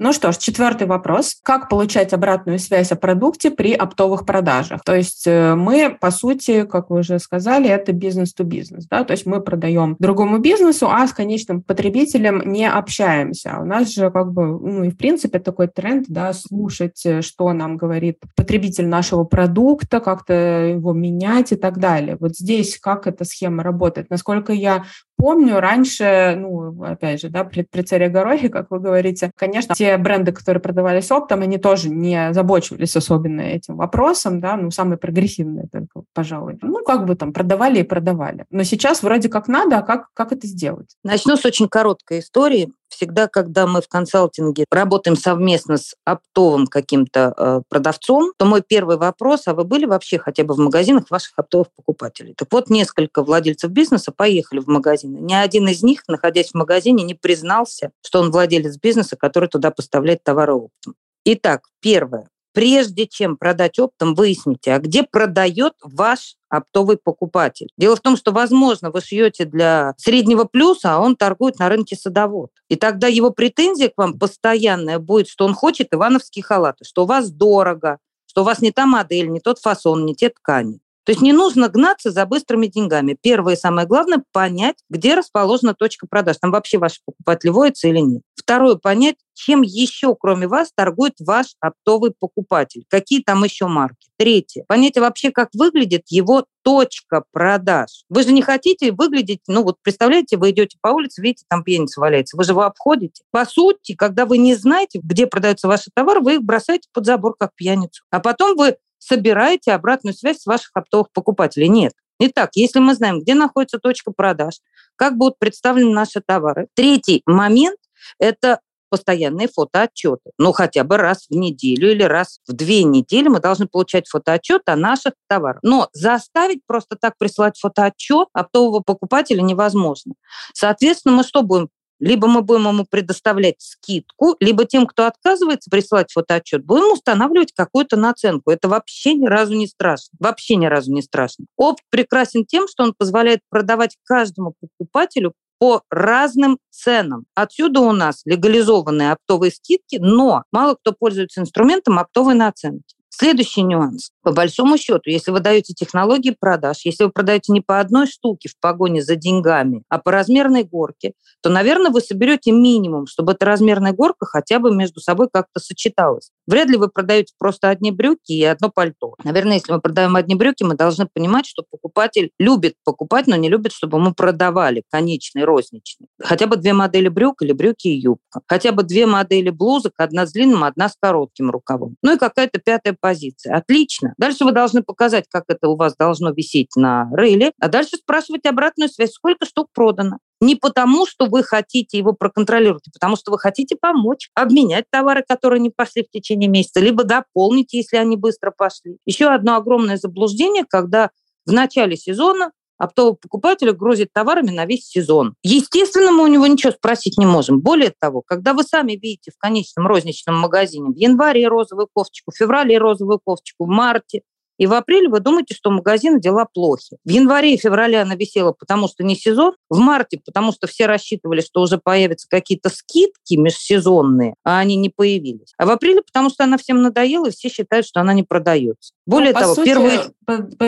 Ну 0.02 0.14
что 0.14 0.32
ж, 0.32 0.38
четвертый 0.38 0.86
вопрос. 0.86 1.36
Как 1.42 1.68
получать 1.68 2.14
обратную 2.14 2.58
связь 2.58 2.90
о 2.90 2.96
продукте 2.96 3.50
при 3.50 3.74
оптовых 3.74 4.24
продажах? 4.24 4.82
То 4.82 4.96
есть 4.96 5.26
э, 5.26 5.54
мы, 5.54 5.94
по 6.00 6.10
сути, 6.10 6.64
как 6.64 6.88
вы 6.88 7.00
уже 7.00 7.18
сказали, 7.18 7.68
это 7.68 7.92
бизнес-то-бизнес. 7.92 8.86
Да? 8.86 9.04
То 9.04 9.12
есть 9.12 9.26
мы 9.26 9.42
продаем 9.42 9.96
другому 9.98 10.38
бизнесу, 10.38 10.88
а 10.90 11.06
с 11.06 11.12
конечным 11.12 11.60
потребителем 11.60 12.50
не 12.50 12.66
общаемся. 12.66 13.58
У 13.60 13.66
нас 13.66 13.92
же 13.92 14.10
как 14.10 14.32
бы, 14.32 14.46
ну 14.46 14.84
и 14.84 14.88
в 14.88 14.96
принципе 14.96 15.38
такой 15.38 15.68
тренд, 15.68 16.06
да, 16.08 16.32
слушать, 16.32 17.04
э, 17.04 17.20
что 17.20 17.52
нам 17.52 17.76
говорит 17.76 18.20
потребитель 18.34 18.86
нашего 18.86 19.24
продукта, 19.24 20.00
как-то 20.00 20.32
его 20.32 20.94
менять 20.94 21.52
и 21.52 21.56
так 21.56 21.78
далее. 21.78 22.16
Вот 22.18 22.38
здесь 22.38 22.78
как 22.80 23.06
эта 23.06 23.26
схема 23.26 23.62
работает? 23.62 24.08
Насколько 24.08 24.54
я 24.54 24.84
помню, 25.20 25.60
раньше, 25.60 26.36
ну, 26.38 26.82
опять 26.82 27.20
же, 27.20 27.28
да, 27.28 27.44
при, 27.44 27.62
при 27.62 27.82
царе 27.82 28.08
Горохе, 28.08 28.48
как 28.48 28.70
вы 28.70 28.80
говорите, 28.80 29.30
конечно, 29.36 29.74
те 29.74 29.96
бренды, 29.98 30.32
которые 30.32 30.62
продавались 30.62 31.10
оптом, 31.10 31.42
они 31.42 31.58
тоже 31.58 31.90
не 31.90 32.32
забочивались 32.32 32.96
особенно 32.96 33.42
этим 33.42 33.76
вопросом, 33.76 34.40
да, 34.40 34.56
ну, 34.56 34.70
самые 34.70 34.96
прогрессивные 34.96 35.66
пожалуй. 36.14 36.58
Ну, 36.62 36.82
как 36.84 37.06
бы 37.06 37.14
там 37.14 37.32
продавали 37.32 37.80
и 37.80 37.84
продавали. 37.84 38.44
Но 38.50 38.62
сейчас 38.62 39.02
вроде 39.02 39.28
как 39.28 39.48
надо, 39.48 39.78
а 39.78 39.82
как, 39.82 40.08
как 40.14 40.32
это 40.32 40.46
сделать? 40.46 40.96
Начну 41.04 41.36
с 41.36 41.44
очень 41.44 41.68
короткой 41.68 42.20
истории 42.20 42.72
всегда, 42.88 43.28
когда 43.28 43.66
мы 43.66 43.80
в 43.80 43.88
консалтинге 43.88 44.64
работаем 44.70 45.16
совместно 45.16 45.76
с 45.76 45.94
оптовым 46.04 46.66
каким-то 46.66 47.32
э, 47.36 47.62
продавцом, 47.68 48.32
то 48.36 48.44
мой 48.44 48.62
первый 48.66 48.96
вопрос, 48.96 49.46
а 49.46 49.54
вы 49.54 49.64
были 49.64 49.86
вообще 49.86 50.18
хотя 50.18 50.44
бы 50.44 50.54
в 50.54 50.58
магазинах 50.58 51.10
ваших 51.10 51.32
оптовых 51.36 51.68
покупателей? 51.74 52.34
Так 52.36 52.48
вот, 52.50 52.68
несколько 52.68 53.22
владельцев 53.22 53.70
бизнеса 53.70 54.12
поехали 54.12 54.58
в 54.58 54.66
магазины. 54.66 55.18
Ни 55.18 55.34
один 55.34 55.68
из 55.68 55.82
них, 55.82 56.02
находясь 56.08 56.50
в 56.50 56.54
магазине, 56.54 57.04
не 57.04 57.14
признался, 57.14 57.92
что 58.04 58.20
он 58.20 58.30
владелец 58.30 58.76
бизнеса, 58.76 59.16
который 59.16 59.48
туда 59.48 59.70
поставляет 59.70 60.22
товары 60.24 60.54
оптом. 60.54 60.94
Итак, 61.24 61.62
первое 61.80 62.28
прежде 62.52 63.06
чем 63.06 63.36
продать 63.36 63.78
оптом, 63.78 64.14
выясните, 64.14 64.72
а 64.72 64.78
где 64.78 65.02
продает 65.02 65.74
ваш 65.82 66.36
оптовый 66.48 66.96
покупатель. 66.96 67.68
Дело 67.76 67.96
в 67.96 68.00
том, 68.00 68.16
что, 68.16 68.32
возможно, 68.32 68.90
вы 68.90 69.00
шьете 69.00 69.44
для 69.44 69.94
среднего 69.96 70.44
плюса, 70.44 70.94
а 70.94 70.98
он 70.98 71.16
торгует 71.16 71.58
на 71.58 71.68
рынке 71.68 71.96
садовод. 71.96 72.50
И 72.68 72.76
тогда 72.76 73.06
его 73.06 73.30
претензия 73.30 73.88
к 73.88 73.96
вам 73.96 74.18
постоянная 74.18 74.98
будет, 74.98 75.28
что 75.28 75.44
он 75.44 75.54
хочет 75.54 75.88
ивановские 75.92 76.42
халаты, 76.42 76.84
что 76.84 77.04
у 77.04 77.06
вас 77.06 77.30
дорого, 77.30 77.98
что 78.26 78.42
у 78.42 78.44
вас 78.44 78.60
не 78.60 78.72
та 78.72 78.86
модель, 78.86 79.28
не 79.28 79.40
тот 79.40 79.58
фасон, 79.58 80.04
не 80.04 80.14
те 80.14 80.30
ткани. 80.30 80.80
То 81.04 81.12
есть 81.12 81.22
не 81.22 81.32
нужно 81.32 81.68
гнаться 81.68 82.10
за 82.10 82.26
быстрыми 82.26 82.66
деньгами. 82.66 83.16
Первое 83.20 83.54
и 83.54 83.58
самое 83.58 83.86
главное– 83.86 84.22
понять, 84.32 84.76
где 84.88 85.14
расположена 85.14 85.74
точка 85.74 86.06
продаж. 86.06 86.36
Там 86.40 86.50
вообще 86.50 86.78
ваш 86.78 87.00
покупатель 87.04 87.50
водится 87.50 87.88
или 87.88 88.00
нет. 88.00 88.22
Второе– 88.36 88.74
понять, 88.82 89.16
чем 89.34 89.62
еще, 89.62 90.14
кроме 90.14 90.46
вас, 90.46 90.70
торгует 90.74 91.14
ваш 91.20 91.54
оптовый 91.60 92.12
покупатель. 92.18 92.84
Какие 92.88 93.22
там 93.22 93.44
еще 93.44 93.66
марки. 93.66 94.10
Третье– 94.18 94.64
понять 94.68 94.98
вообще, 94.98 95.30
как 95.30 95.48
выглядит 95.54 96.02
его 96.08 96.44
точка 96.62 97.24
продаж. 97.32 98.04
Вы 98.08 98.22
же 98.22 98.32
не 98.32 98.42
хотите 98.42 98.92
выглядеть, 98.92 99.40
ну 99.46 99.62
вот 99.62 99.76
представляете, 99.82 100.36
вы 100.36 100.50
идете 100.50 100.76
по 100.80 100.88
улице, 100.88 101.22
видите, 101.22 101.44
там 101.48 101.64
пьяница 101.64 102.00
валяется, 102.00 102.36
вы 102.36 102.44
же 102.44 102.52
его 102.52 102.62
обходите. 102.62 103.22
По 103.30 103.46
сути, 103.46 103.94
когда 103.94 104.26
вы 104.26 104.38
не 104.38 104.54
знаете, 104.54 105.00
где 105.02 105.26
продаются 105.26 105.68
ваши 105.68 105.90
товары, 105.94 106.20
вы 106.20 106.34
их 106.34 106.42
бросаете 106.42 106.88
под 106.92 107.06
забор, 107.06 107.34
как 107.38 107.54
пьяницу. 107.54 108.04
А 108.10 108.20
потом 108.20 108.56
вы 108.56 108.76
собираете 109.00 109.72
обратную 109.72 110.14
связь 110.14 110.38
с 110.38 110.46
ваших 110.46 110.70
оптовых 110.74 111.08
покупателей. 111.12 111.68
Нет. 111.68 111.92
Итак, 112.20 112.50
если 112.54 112.78
мы 112.78 112.94
знаем, 112.94 113.20
где 113.20 113.34
находится 113.34 113.78
точка 113.78 114.12
продаж, 114.12 114.60
как 114.96 115.16
будут 115.16 115.38
представлены 115.38 115.90
наши 115.92 116.20
товары. 116.20 116.68
Третий 116.74 117.22
момент– 117.24 117.78
это 118.18 118.60
постоянные 118.90 119.48
фотоотчеты. 119.48 120.32
Ну, 120.36 120.52
хотя 120.52 120.84
бы 120.84 120.98
раз 120.98 121.26
в 121.30 121.34
неделю 121.34 121.92
или 121.92 122.02
раз 122.02 122.40
в 122.46 122.52
две 122.52 122.84
недели 122.84 123.28
мы 123.28 123.40
должны 123.40 123.66
получать 123.66 124.08
фотоотчет 124.08 124.62
о 124.66 124.76
наших 124.76 125.14
товарах. 125.28 125.60
Но 125.62 125.88
заставить 125.92 126.60
просто 126.66 126.96
так 127.00 127.14
присылать 127.16 127.58
фотоотчет 127.58 128.28
оптового 128.34 128.80
покупателя 128.80 129.40
невозможно. 129.40 130.14
Соответственно, 130.52 131.14
мы 131.14 131.22
что 131.22 131.42
будем 131.42 131.70
либо 132.00 132.26
мы 132.26 132.42
будем 132.42 132.68
ему 132.68 132.86
предоставлять 132.88 133.60
скидку, 133.60 134.36
либо 134.40 134.64
тем, 134.64 134.86
кто 134.86 135.06
отказывается 135.06 135.70
присылать 135.70 136.10
фотоотчет, 136.12 136.64
будем 136.64 136.92
устанавливать 136.92 137.52
какую-то 137.52 137.96
наценку. 137.96 138.50
Это 138.50 138.68
вообще 138.68 139.14
ни 139.14 139.26
разу 139.26 139.54
не 139.54 139.66
страшно. 139.66 140.16
Вообще 140.18 140.56
ни 140.56 140.66
разу 140.66 140.92
не 140.92 141.02
страшно. 141.02 141.44
Опт 141.56 141.82
прекрасен 141.90 142.44
тем, 142.44 142.66
что 142.66 142.82
он 142.82 142.94
позволяет 142.96 143.40
продавать 143.50 143.96
каждому 144.04 144.54
покупателю 144.60 145.34
по 145.58 145.82
разным 145.90 146.58
ценам. 146.70 147.26
Отсюда 147.34 147.80
у 147.80 147.92
нас 147.92 148.22
легализованные 148.24 149.12
оптовые 149.12 149.52
скидки, 149.52 149.98
но 150.00 150.44
мало 150.50 150.74
кто 150.74 150.92
пользуется 150.98 151.42
инструментом 151.42 151.98
оптовой 151.98 152.34
наценки. 152.34 152.96
Следующий 153.12 153.62
нюанс. 153.62 154.12
По 154.22 154.32
большому 154.32 154.78
счету, 154.78 155.10
если 155.10 155.32
вы 155.32 155.40
даете 155.40 155.74
технологии 155.74 156.34
продаж, 156.38 156.78
если 156.84 157.04
вы 157.04 157.10
продаете 157.10 157.52
не 157.52 157.60
по 157.60 157.80
одной 157.80 158.06
штуке 158.06 158.48
в 158.48 158.58
погоне 158.60 159.02
за 159.02 159.16
деньгами, 159.16 159.82
а 159.88 159.98
по 159.98 160.12
размерной 160.12 160.62
горке, 160.62 161.12
то, 161.42 161.50
наверное, 161.50 161.90
вы 161.90 162.00
соберете 162.00 162.52
минимум, 162.52 163.06
чтобы 163.08 163.32
эта 163.32 163.46
размерная 163.46 163.92
горка 163.92 164.26
хотя 164.26 164.60
бы 164.60 164.74
между 164.74 165.00
собой 165.00 165.28
как-то 165.30 165.58
сочеталась. 165.58 166.30
Вряд 166.46 166.68
ли 166.68 166.76
вы 166.76 166.88
продаете 166.88 167.34
просто 167.38 167.68
одни 167.68 167.90
брюки 167.90 168.32
и 168.32 168.44
одно 168.44 168.70
пальто. 168.70 169.14
Наверное, 169.24 169.54
если 169.54 169.72
мы 169.72 169.80
продаем 169.80 170.14
одни 170.16 170.36
брюки, 170.36 170.62
мы 170.62 170.74
должны 170.74 171.06
понимать, 171.12 171.46
что 171.46 171.64
покупатель 171.68 172.30
любит 172.38 172.74
покупать, 172.84 173.26
но 173.26 173.36
не 173.36 173.48
любит, 173.48 173.72
чтобы 173.72 173.98
мы 173.98 174.14
продавали 174.14 174.84
конечный, 174.88 175.44
розничный. 175.44 176.06
Хотя 176.22 176.46
бы 176.46 176.56
две 176.56 176.74
модели 176.74 177.08
брюк 177.08 177.42
или 177.42 177.52
брюки 177.52 177.88
и 177.88 177.98
юбка. 177.98 178.40
Хотя 178.46 178.70
бы 178.72 178.84
две 178.84 179.06
модели 179.06 179.50
блузок, 179.50 179.94
одна 179.96 180.26
с 180.26 180.32
длинным, 180.32 180.62
одна 180.64 180.88
с 180.88 180.96
коротким 181.00 181.50
рукавом. 181.50 181.96
Ну 182.02 182.14
и 182.14 182.18
какая-то 182.18 182.60
пятая 182.60 182.96
позиция. 183.00 183.56
Отлично. 183.56 184.14
Дальше 184.18 184.44
вы 184.44 184.52
должны 184.52 184.82
показать, 184.82 185.24
как 185.28 185.44
это 185.48 185.68
у 185.68 185.76
вас 185.76 185.96
должно 185.96 186.30
висеть 186.30 186.76
на 186.76 187.08
рейле, 187.14 187.52
а 187.60 187.68
дальше 187.68 187.96
спрашивать 187.96 188.46
обратную 188.46 188.88
связь, 188.88 189.12
сколько 189.12 189.46
штук 189.46 189.68
продано. 189.72 190.18
Не 190.40 190.56
потому, 190.56 191.06
что 191.06 191.26
вы 191.26 191.42
хотите 191.42 191.98
его 191.98 192.12
проконтролировать, 192.12 192.84
а 192.88 192.90
потому 192.92 193.16
что 193.16 193.30
вы 193.30 193.38
хотите 193.38 193.76
помочь, 193.76 194.30
обменять 194.34 194.84
товары, 194.90 195.22
которые 195.26 195.60
не 195.60 195.70
пошли 195.70 196.02
в 196.02 196.10
течение 196.10 196.48
месяца, 196.48 196.80
либо 196.80 197.04
дополнить, 197.04 197.72
если 197.72 197.96
они 197.96 198.16
быстро 198.16 198.52
пошли. 198.56 198.96
Еще 199.04 199.26
одно 199.26 199.56
огромное 199.56 199.96
заблуждение, 199.96 200.64
когда 200.68 201.10
в 201.46 201.52
начале 201.52 201.96
сезона 201.96 202.52
оптового 202.80 203.12
покупателя 203.14 203.72
грузит 203.72 204.12
товарами 204.12 204.50
на 204.50 204.64
весь 204.64 204.88
сезон. 204.88 205.34
Естественно, 205.42 206.10
мы 206.10 206.24
у 206.24 206.26
него 206.26 206.46
ничего 206.46 206.72
спросить 206.72 207.18
не 207.18 207.26
можем. 207.26 207.60
Более 207.60 207.92
того, 208.00 208.22
когда 208.26 208.54
вы 208.54 208.62
сами 208.62 208.92
видите 208.92 209.30
в 209.30 209.38
конечном 209.38 209.86
розничном 209.86 210.36
магазине 210.36 210.90
в 210.90 210.96
январе 210.96 211.46
розовую 211.46 211.88
кофточку, 211.92 212.32
в 212.32 212.36
феврале 212.36 212.78
розовую 212.78 213.20
кофточку, 213.22 213.66
в 213.66 213.68
марте 213.68 214.22
и 214.60 214.66
в 214.66 214.74
апреле 214.74 215.08
вы 215.08 215.20
думаете, 215.20 215.54
что 215.54 215.70
у 215.70 215.72
магазина 215.72 216.20
дела 216.20 216.44
плохи. 216.44 216.98
В 217.02 217.08
январе 217.08 217.54
и 217.54 217.56
феврале 217.56 217.98
она 217.98 218.14
висела, 218.14 218.52
потому 218.52 218.88
что 218.88 219.02
не 219.02 219.16
сезон. 219.16 219.54
В 219.70 219.78
марте, 219.78 220.20
потому 220.22 220.52
что 220.52 220.66
все 220.66 220.84
рассчитывали, 220.84 221.40
что 221.40 221.62
уже 221.62 221.78
появятся 221.78 222.26
какие-то 222.28 222.68
скидки 222.68 223.36
межсезонные, 223.36 224.34
а 224.44 224.58
они 224.58 224.76
не 224.76 224.90
появились. 224.90 225.54
А 225.56 225.64
в 225.64 225.70
апреле, 225.70 226.02
потому 226.02 226.28
что 226.28 226.44
она 226.44 226.58
всем 226.58 226.82
надоела, 226.82 227.28
и 227.28 227.30
все 227.30 227.48
считают, 227.48 227.86
что 227.86 228.00
она 228.00 228.12
не 228.12 228.22
продается. 228.22 228.92
Более 229.06 229.32
ну, 229.32 229.40
того, 229.40 229.54
сути, 229.54 229.66
первые... 229.66 230.00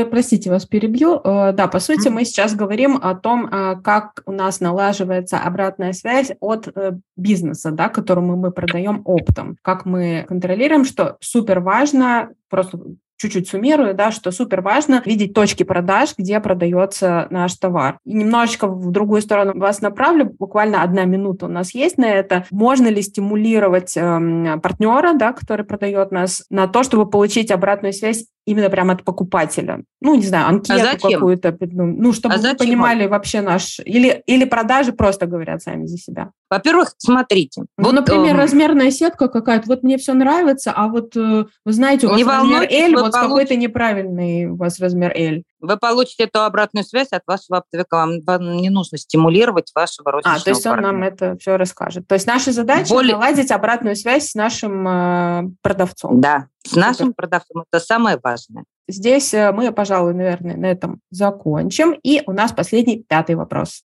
Простите, 0.06 0.48
вас 0.48 0.64
перебью. 0.64 1.20
Э, 1.22 1.52
да, 1.52 1.68
по 1.68 1.78
сути, 1.78 2.08
мы 2.08 2.24
сейчас 2.24 2.54
говорим 2.54 2.98
о 3.00 3.14
том, 3.14 3.44
э, 3.46 3.76
как 3.84 4.22
у 4.24 4.32
нас 4.32 4.60
налаживается 4.60 5.38
обратная 5.38 5.92
связь 5.92 6.32
от 6.40 6.66
э, 6.74 6.92
бизнеса, 7.16 7.70
да, 7.70 7.90
которому 7.90 8.36
мы 8.36 8.52
продаем 8.52 9.02
оптом. 9.04 9.58
Как 9.60 9.84
мы 9.84 10.24
контролируем, 10.26 10.86
что 10.86 11.18
супер 11.20 11.60
важно, 11.60 12.30
просто 12.48 12.78
чуть-чуть 13.22 13.48
суммирую, 13.48 13.94
да, 13.94 14.10
что 14.10 14.32
супер 14.32 14.60
важно 14.60 15.02
видеть 15.04 15.32
точки 15.32 15.62
продаж, 15.62 16.14
где 16.18 16.40
продается 16.40 17.28
наш 17.30 17.54
товар. 17.54 17.98
И 18.04 18.12
немножечко 18.14 18.66
в 18.66 18.90
другую 18.90 19.22
сторону 19.22 19.52
вас 19.54 19.80
направлю, 19.80 20.34
буквально 20.38 20.82
одна 20.82 21.04
минута 21.04 21.46
у 21.46 21.48
нас 21.48 21.72
есть 21.74 21.98
на 21.98 22.10
это. 22.10 22.44
Можно 22.50 22.88
ли 22.88 23.00
стимулировать 23.00 23.96
э, 23.96 24.58
партнера, 24.60 25.12
да, 25.14 25.32
который 25.32 25.64
продает 25.64 26.10
нас, 26.10 26.44
на 26.50 26.66
то, 26.66 26.82
чтобы 26.82 27.08
получить 27.08 27.50
обратную 27.50 27.92
связь 27.92 28.26
именно 28.46 28.70
прямо 28.70 28.94
от 28.94 29.04
покупателя. 29.04 29.82
Ну, 30.00 30.14
не 30.14 30.26
знаю, 30.26 30.48
анкету 30.48 31.06
а 31.06 31.10
какую-то, 31.10 31.56
ну, 31.60 32.12
чтобы 32.12 32.34
а 32.34 32.38
вы 32.38 32.54
понимали 32.54 33.06
вообще 33.06 33.40
наш... 33.40 33.80
Или, 33.84 34.22
или 34.26 34.44
продажи 34.44 34.92
просто 34.92 35.26
говорят 35.26 35.62
сами 35.62 35.86
за 35.86 35.96
себя. 35.96 36.30
Во-первых, 36.50 36.94
смотрите. 36.98 37.62
Ну, 37.78 37.84
вот, 37.84 37.92
например, 37.92 38.36
э... 38.36 38.38
размерная 38.38 38.90
сетка 38.90 39.28
какая-то, 39.28 39.68
вот 39.68 39.82
мне 39.82 39.96
все 39.96 40.12
нравится, 40.12 40.72
а 40.74 40.88
вот, 40.88 41.16
э, 41.16 41.44
вы 41.64 41.72
знаете, 41.72 42.06
у 42.06 42.10
вас 42.10 42.18
не 42.18 42.24
размер 42.24 42.68
L, 42.70 43.02
вот 43.02 43.12
какой-то 43.12 43.56
неправильный 43.56 44.46
у 44.46 44.56
вас 44.56 44.80
размер 44.80 45.12
L. 45.16 45.42
Вы 45.62 45.76
получите 45.76 46.24
эту 46.24 46.42
обратную 46.42 46.84
связь 46.84 47.08
от 47.12 47.22
вашего 47.26 47.58
оптовика. 47.58 47.96
Вам, 47.98 48.20
вам 48.26 48.56
не 48.56 48.68
нужно 48.68 48.98
стимулировать 48.98 49.70
вашего 49.74 50.10
розничного 50.10 50.40
А, 50.40 50.44
то 50.44 50.50
есть 50.50 50.66
он 50.66 50.72
партнера. 50.72 50.92
нам 50.92 51.02
это 51.04 51.36
все 51.40 51.56
расскажет. 51.56 52.06
То 52.08 52.16
есть 52.16 52.26
наша 52.26 52.50
задача 52.52 52.88
Более... 52.92 53.14
наладить 53.14 53.50
обратную 53.52 53.94
связь 53.94 54.30
с 54.30 54.34
нашим 54.34 54.88
э, 54.88 55.42
продавцом. 55.62 56.20
Да, 56.20 56.48
с 56.66 56.74
нашим 56.74 57.06
Супер. 57.06 57.14
продавцом. 57.14 57.64
Это 57.70 57.84
самое 57.84 58.18
важное. 58.22 58.64
Здесь 58.88 59.32
э, 59.32 59.52
мы, 59.52 59.70
пожалуй, 59.70 60.14
наверное, 60.14 60.56
на 60.56 60.66
этом 60.66 61.00
закончим. 61.10 61.92
И 62.02 62.22
у 62.26 62.32
нас 62.32 62.52
последний, 62.52 63.04
пятый 63.08 63.36
вопрос. 63.36 63.84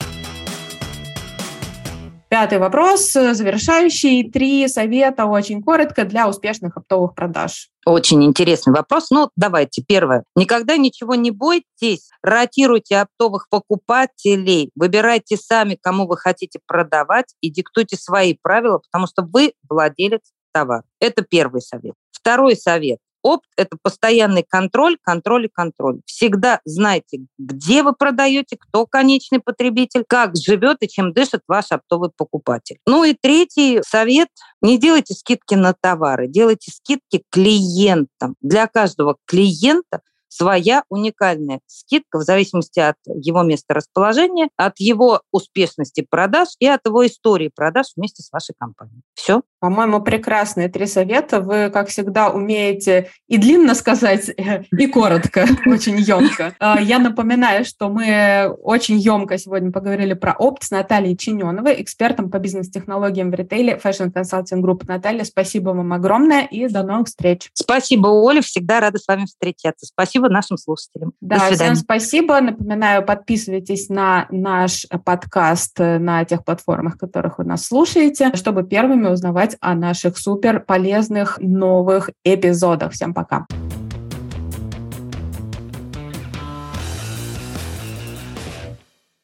Пятый 2.34 2.58
вопрос, 2.58 3.12
завершающий. 3.12 4.28
Три 4.28 4.68
совета 4.68 5.28
очень 5.28 5.62
коротко 5.62 6.04
для 6.04 6.28
успешных 6.28 6.76
оптовых 6.76 7.14
продаж. 7.14 7.70
Очень 7.86 8.24
интересный 8.24 8.74
вопрос. 8.74 9.12
Ну, 9.12 9.30
давайте. 9.36 9.84
Первое. 9.88 10.24
Никогда 10.36 10.76
ничего 10.78 11.14
не 11.14 11.30
бойтесь. 11.30 12.10
Ротируйте 12.24 12.98
оптовых 12.98 13.50
покупателей. 13.52 14.72
Выбирайте 14.74 15.38
сами, 15.38 15.78
кому 15.80 16.08
вы 16.08 16.18
хотите 16.18 16.60
продавать 16.66 17.36
и 17.40 17.52
диктуйте 17.52 17.98
свои 17.98 18.36
правила, 18.42 18.80
потому 18.80 19.06
что 19.06 19.22
вы 19.22 19.54
владелец 19.70 20.32
товара. 20.52 20.86
Это 21.00 21.22
первый 21.22 21.62
совет. 21.62 21.94
Второй 22.12 22.56
совет. 22.56 22.98
Опт– 23.24 23.46
это 23.58 23.78
постоянный 23.82 24.46
контроль, 24.48 24.98
контроль 25.02 25.46
и 25.46 25.50
контроль. 25.50 26.02
Всегда 26.06 26.60
знайте, 26.66 27.26
где 27.38 27.82
вы 27.82 27.94
продаете, 27.94 28.58
кто 28.58 28.86
конечный 28.86 29.40
потребитель, 29.40 30.04
как 30.08 30.36
живет 30.36 30.78
и 30.82 30.88
чем 30.88 31.14
дышит 31.14 31.42
ваш 31.48 31.72
оптовый 31.72 32.12
покупатель. 32.16 32.78
Ну 32.86 33.04
и 33.04 33.16
третий 33.20 33.82
совет– 33.84 34.28
не 34.62 34.78
делайте 34.78 35.14
скидки 35.14 35.56
на 35.56 35.74
товары, 35.74 36.28
делайте 36.28 36.72
скидки 36.72 37.24
клиентам. 37.32 38.36
Для 38.42 38.68
каждого 38.68 39.18
клиента– 39.26 40.02
своя 40.34 40.84
уникальная 40.90 41.62
скидка 41.68 42.18
в 42.18 42.24
зависимости 42.24 42.80
от 42.80 42.96
его 43.06 43.44
места 43.44 43.74
расположения, 43.74 44.50
от 44.58 44.80
его 44.80 45.22
успешности 45.32 46.06
продаж 46.10 46.50
и 46.60 46.68
от 46.68 46.82
его 46.86 47.06
истории 47.06 47.52
продаж 47.54 47.88
вместе 47.96 48.24
с 48.24 48.32
вашей 48.32 48.56
компанией. 48.58 49.04
Все. 49.14 49.44
По-моему, 49.64 50.02
прекрасные 50.02 50.68
три 50.68 50.88
совета. 50.88 51.40
Вы, 51.40 51.70
как 51.70 51.88
всегда, 51.88 52.30
умеете 52.30 53.10
и 53.30 53.38
длинно 53.38 53.76
сказать, 53.76 54.30
и 54.78 54.88
коротко, 54.88 55.46
очень 55.66 55.98
емко. 56.02 56.54
А, 56.60 56.82
я 56.82 57.00
напоминаю, 57.00 57.64
что 57.64 57.88
мы 57.88 58.54
очень 58.62 58.98
емко 58.98 59.38
сегодня 59.38 59.72
поговорили 59.72 60.16
про 60.16 60.34
опт 60.34 60.66
с 60.66 60.72
Натальей 60.72 61.16
Чиненовой, 61.16 61.82
экспертом 61.82 62.30
по 62.30 62.40
бизнес-технологиям 62.40 63.32
в 63.32 63.36
ритейле 63.36 63.80
Fashion 63.82 64.12
Consulting 64.12 64.60
Group. 64.62 64.84
Наталья, 64.86 65.24
спасибо 65.24 65.70
вам 65.70 65.94
огромное 65.94 66.44
и 66.44 66.68
до 66.68 66.84
новых 66.84 67.08
встреч. 67.08 67.50
Спасибо, 67.54 68.08
Оля. 68.08 68.42
Всегда 68.42 68.82
рада 68.82 69.00
с 69.00 69.08
вами 69.08 69.24
встречаться. 69.24 69.86
Спасибо 69.86 70.28
нашим 70.28 70.58
слушателям. 70.58 71.14
Да, 71.22 71.38
до 71.38 71.46
свидания. 71.46 71.72
всем 71.72 71.76
спасибо. 71.78 72.42
Напоминаю, 72.42 73.06
подписывайтесь 73.06 73.88
на 73.88 74.28
наш 74.30 74.86
подкаст 75.06 75.80
на 75.80 76.26
тех 76.26 76.44
платформах, 76.44 76.98
которых 76.98 77.38
вы 77.38 77.46
нас 77.46 77.66
слушаете, 77.66 78.36
чтобы 78.36 78.64
первыми 78.64 79.08
узнавать 79.08 79.53
о 79.62 79.76
наших 79.76 80.18
супер 80.18 80.60
полезных 80.60 81.38
новых 81.40 82.10
эпизодах. 82.24 82.94
Всем 82.94 83.14
пока. 83.14 83.46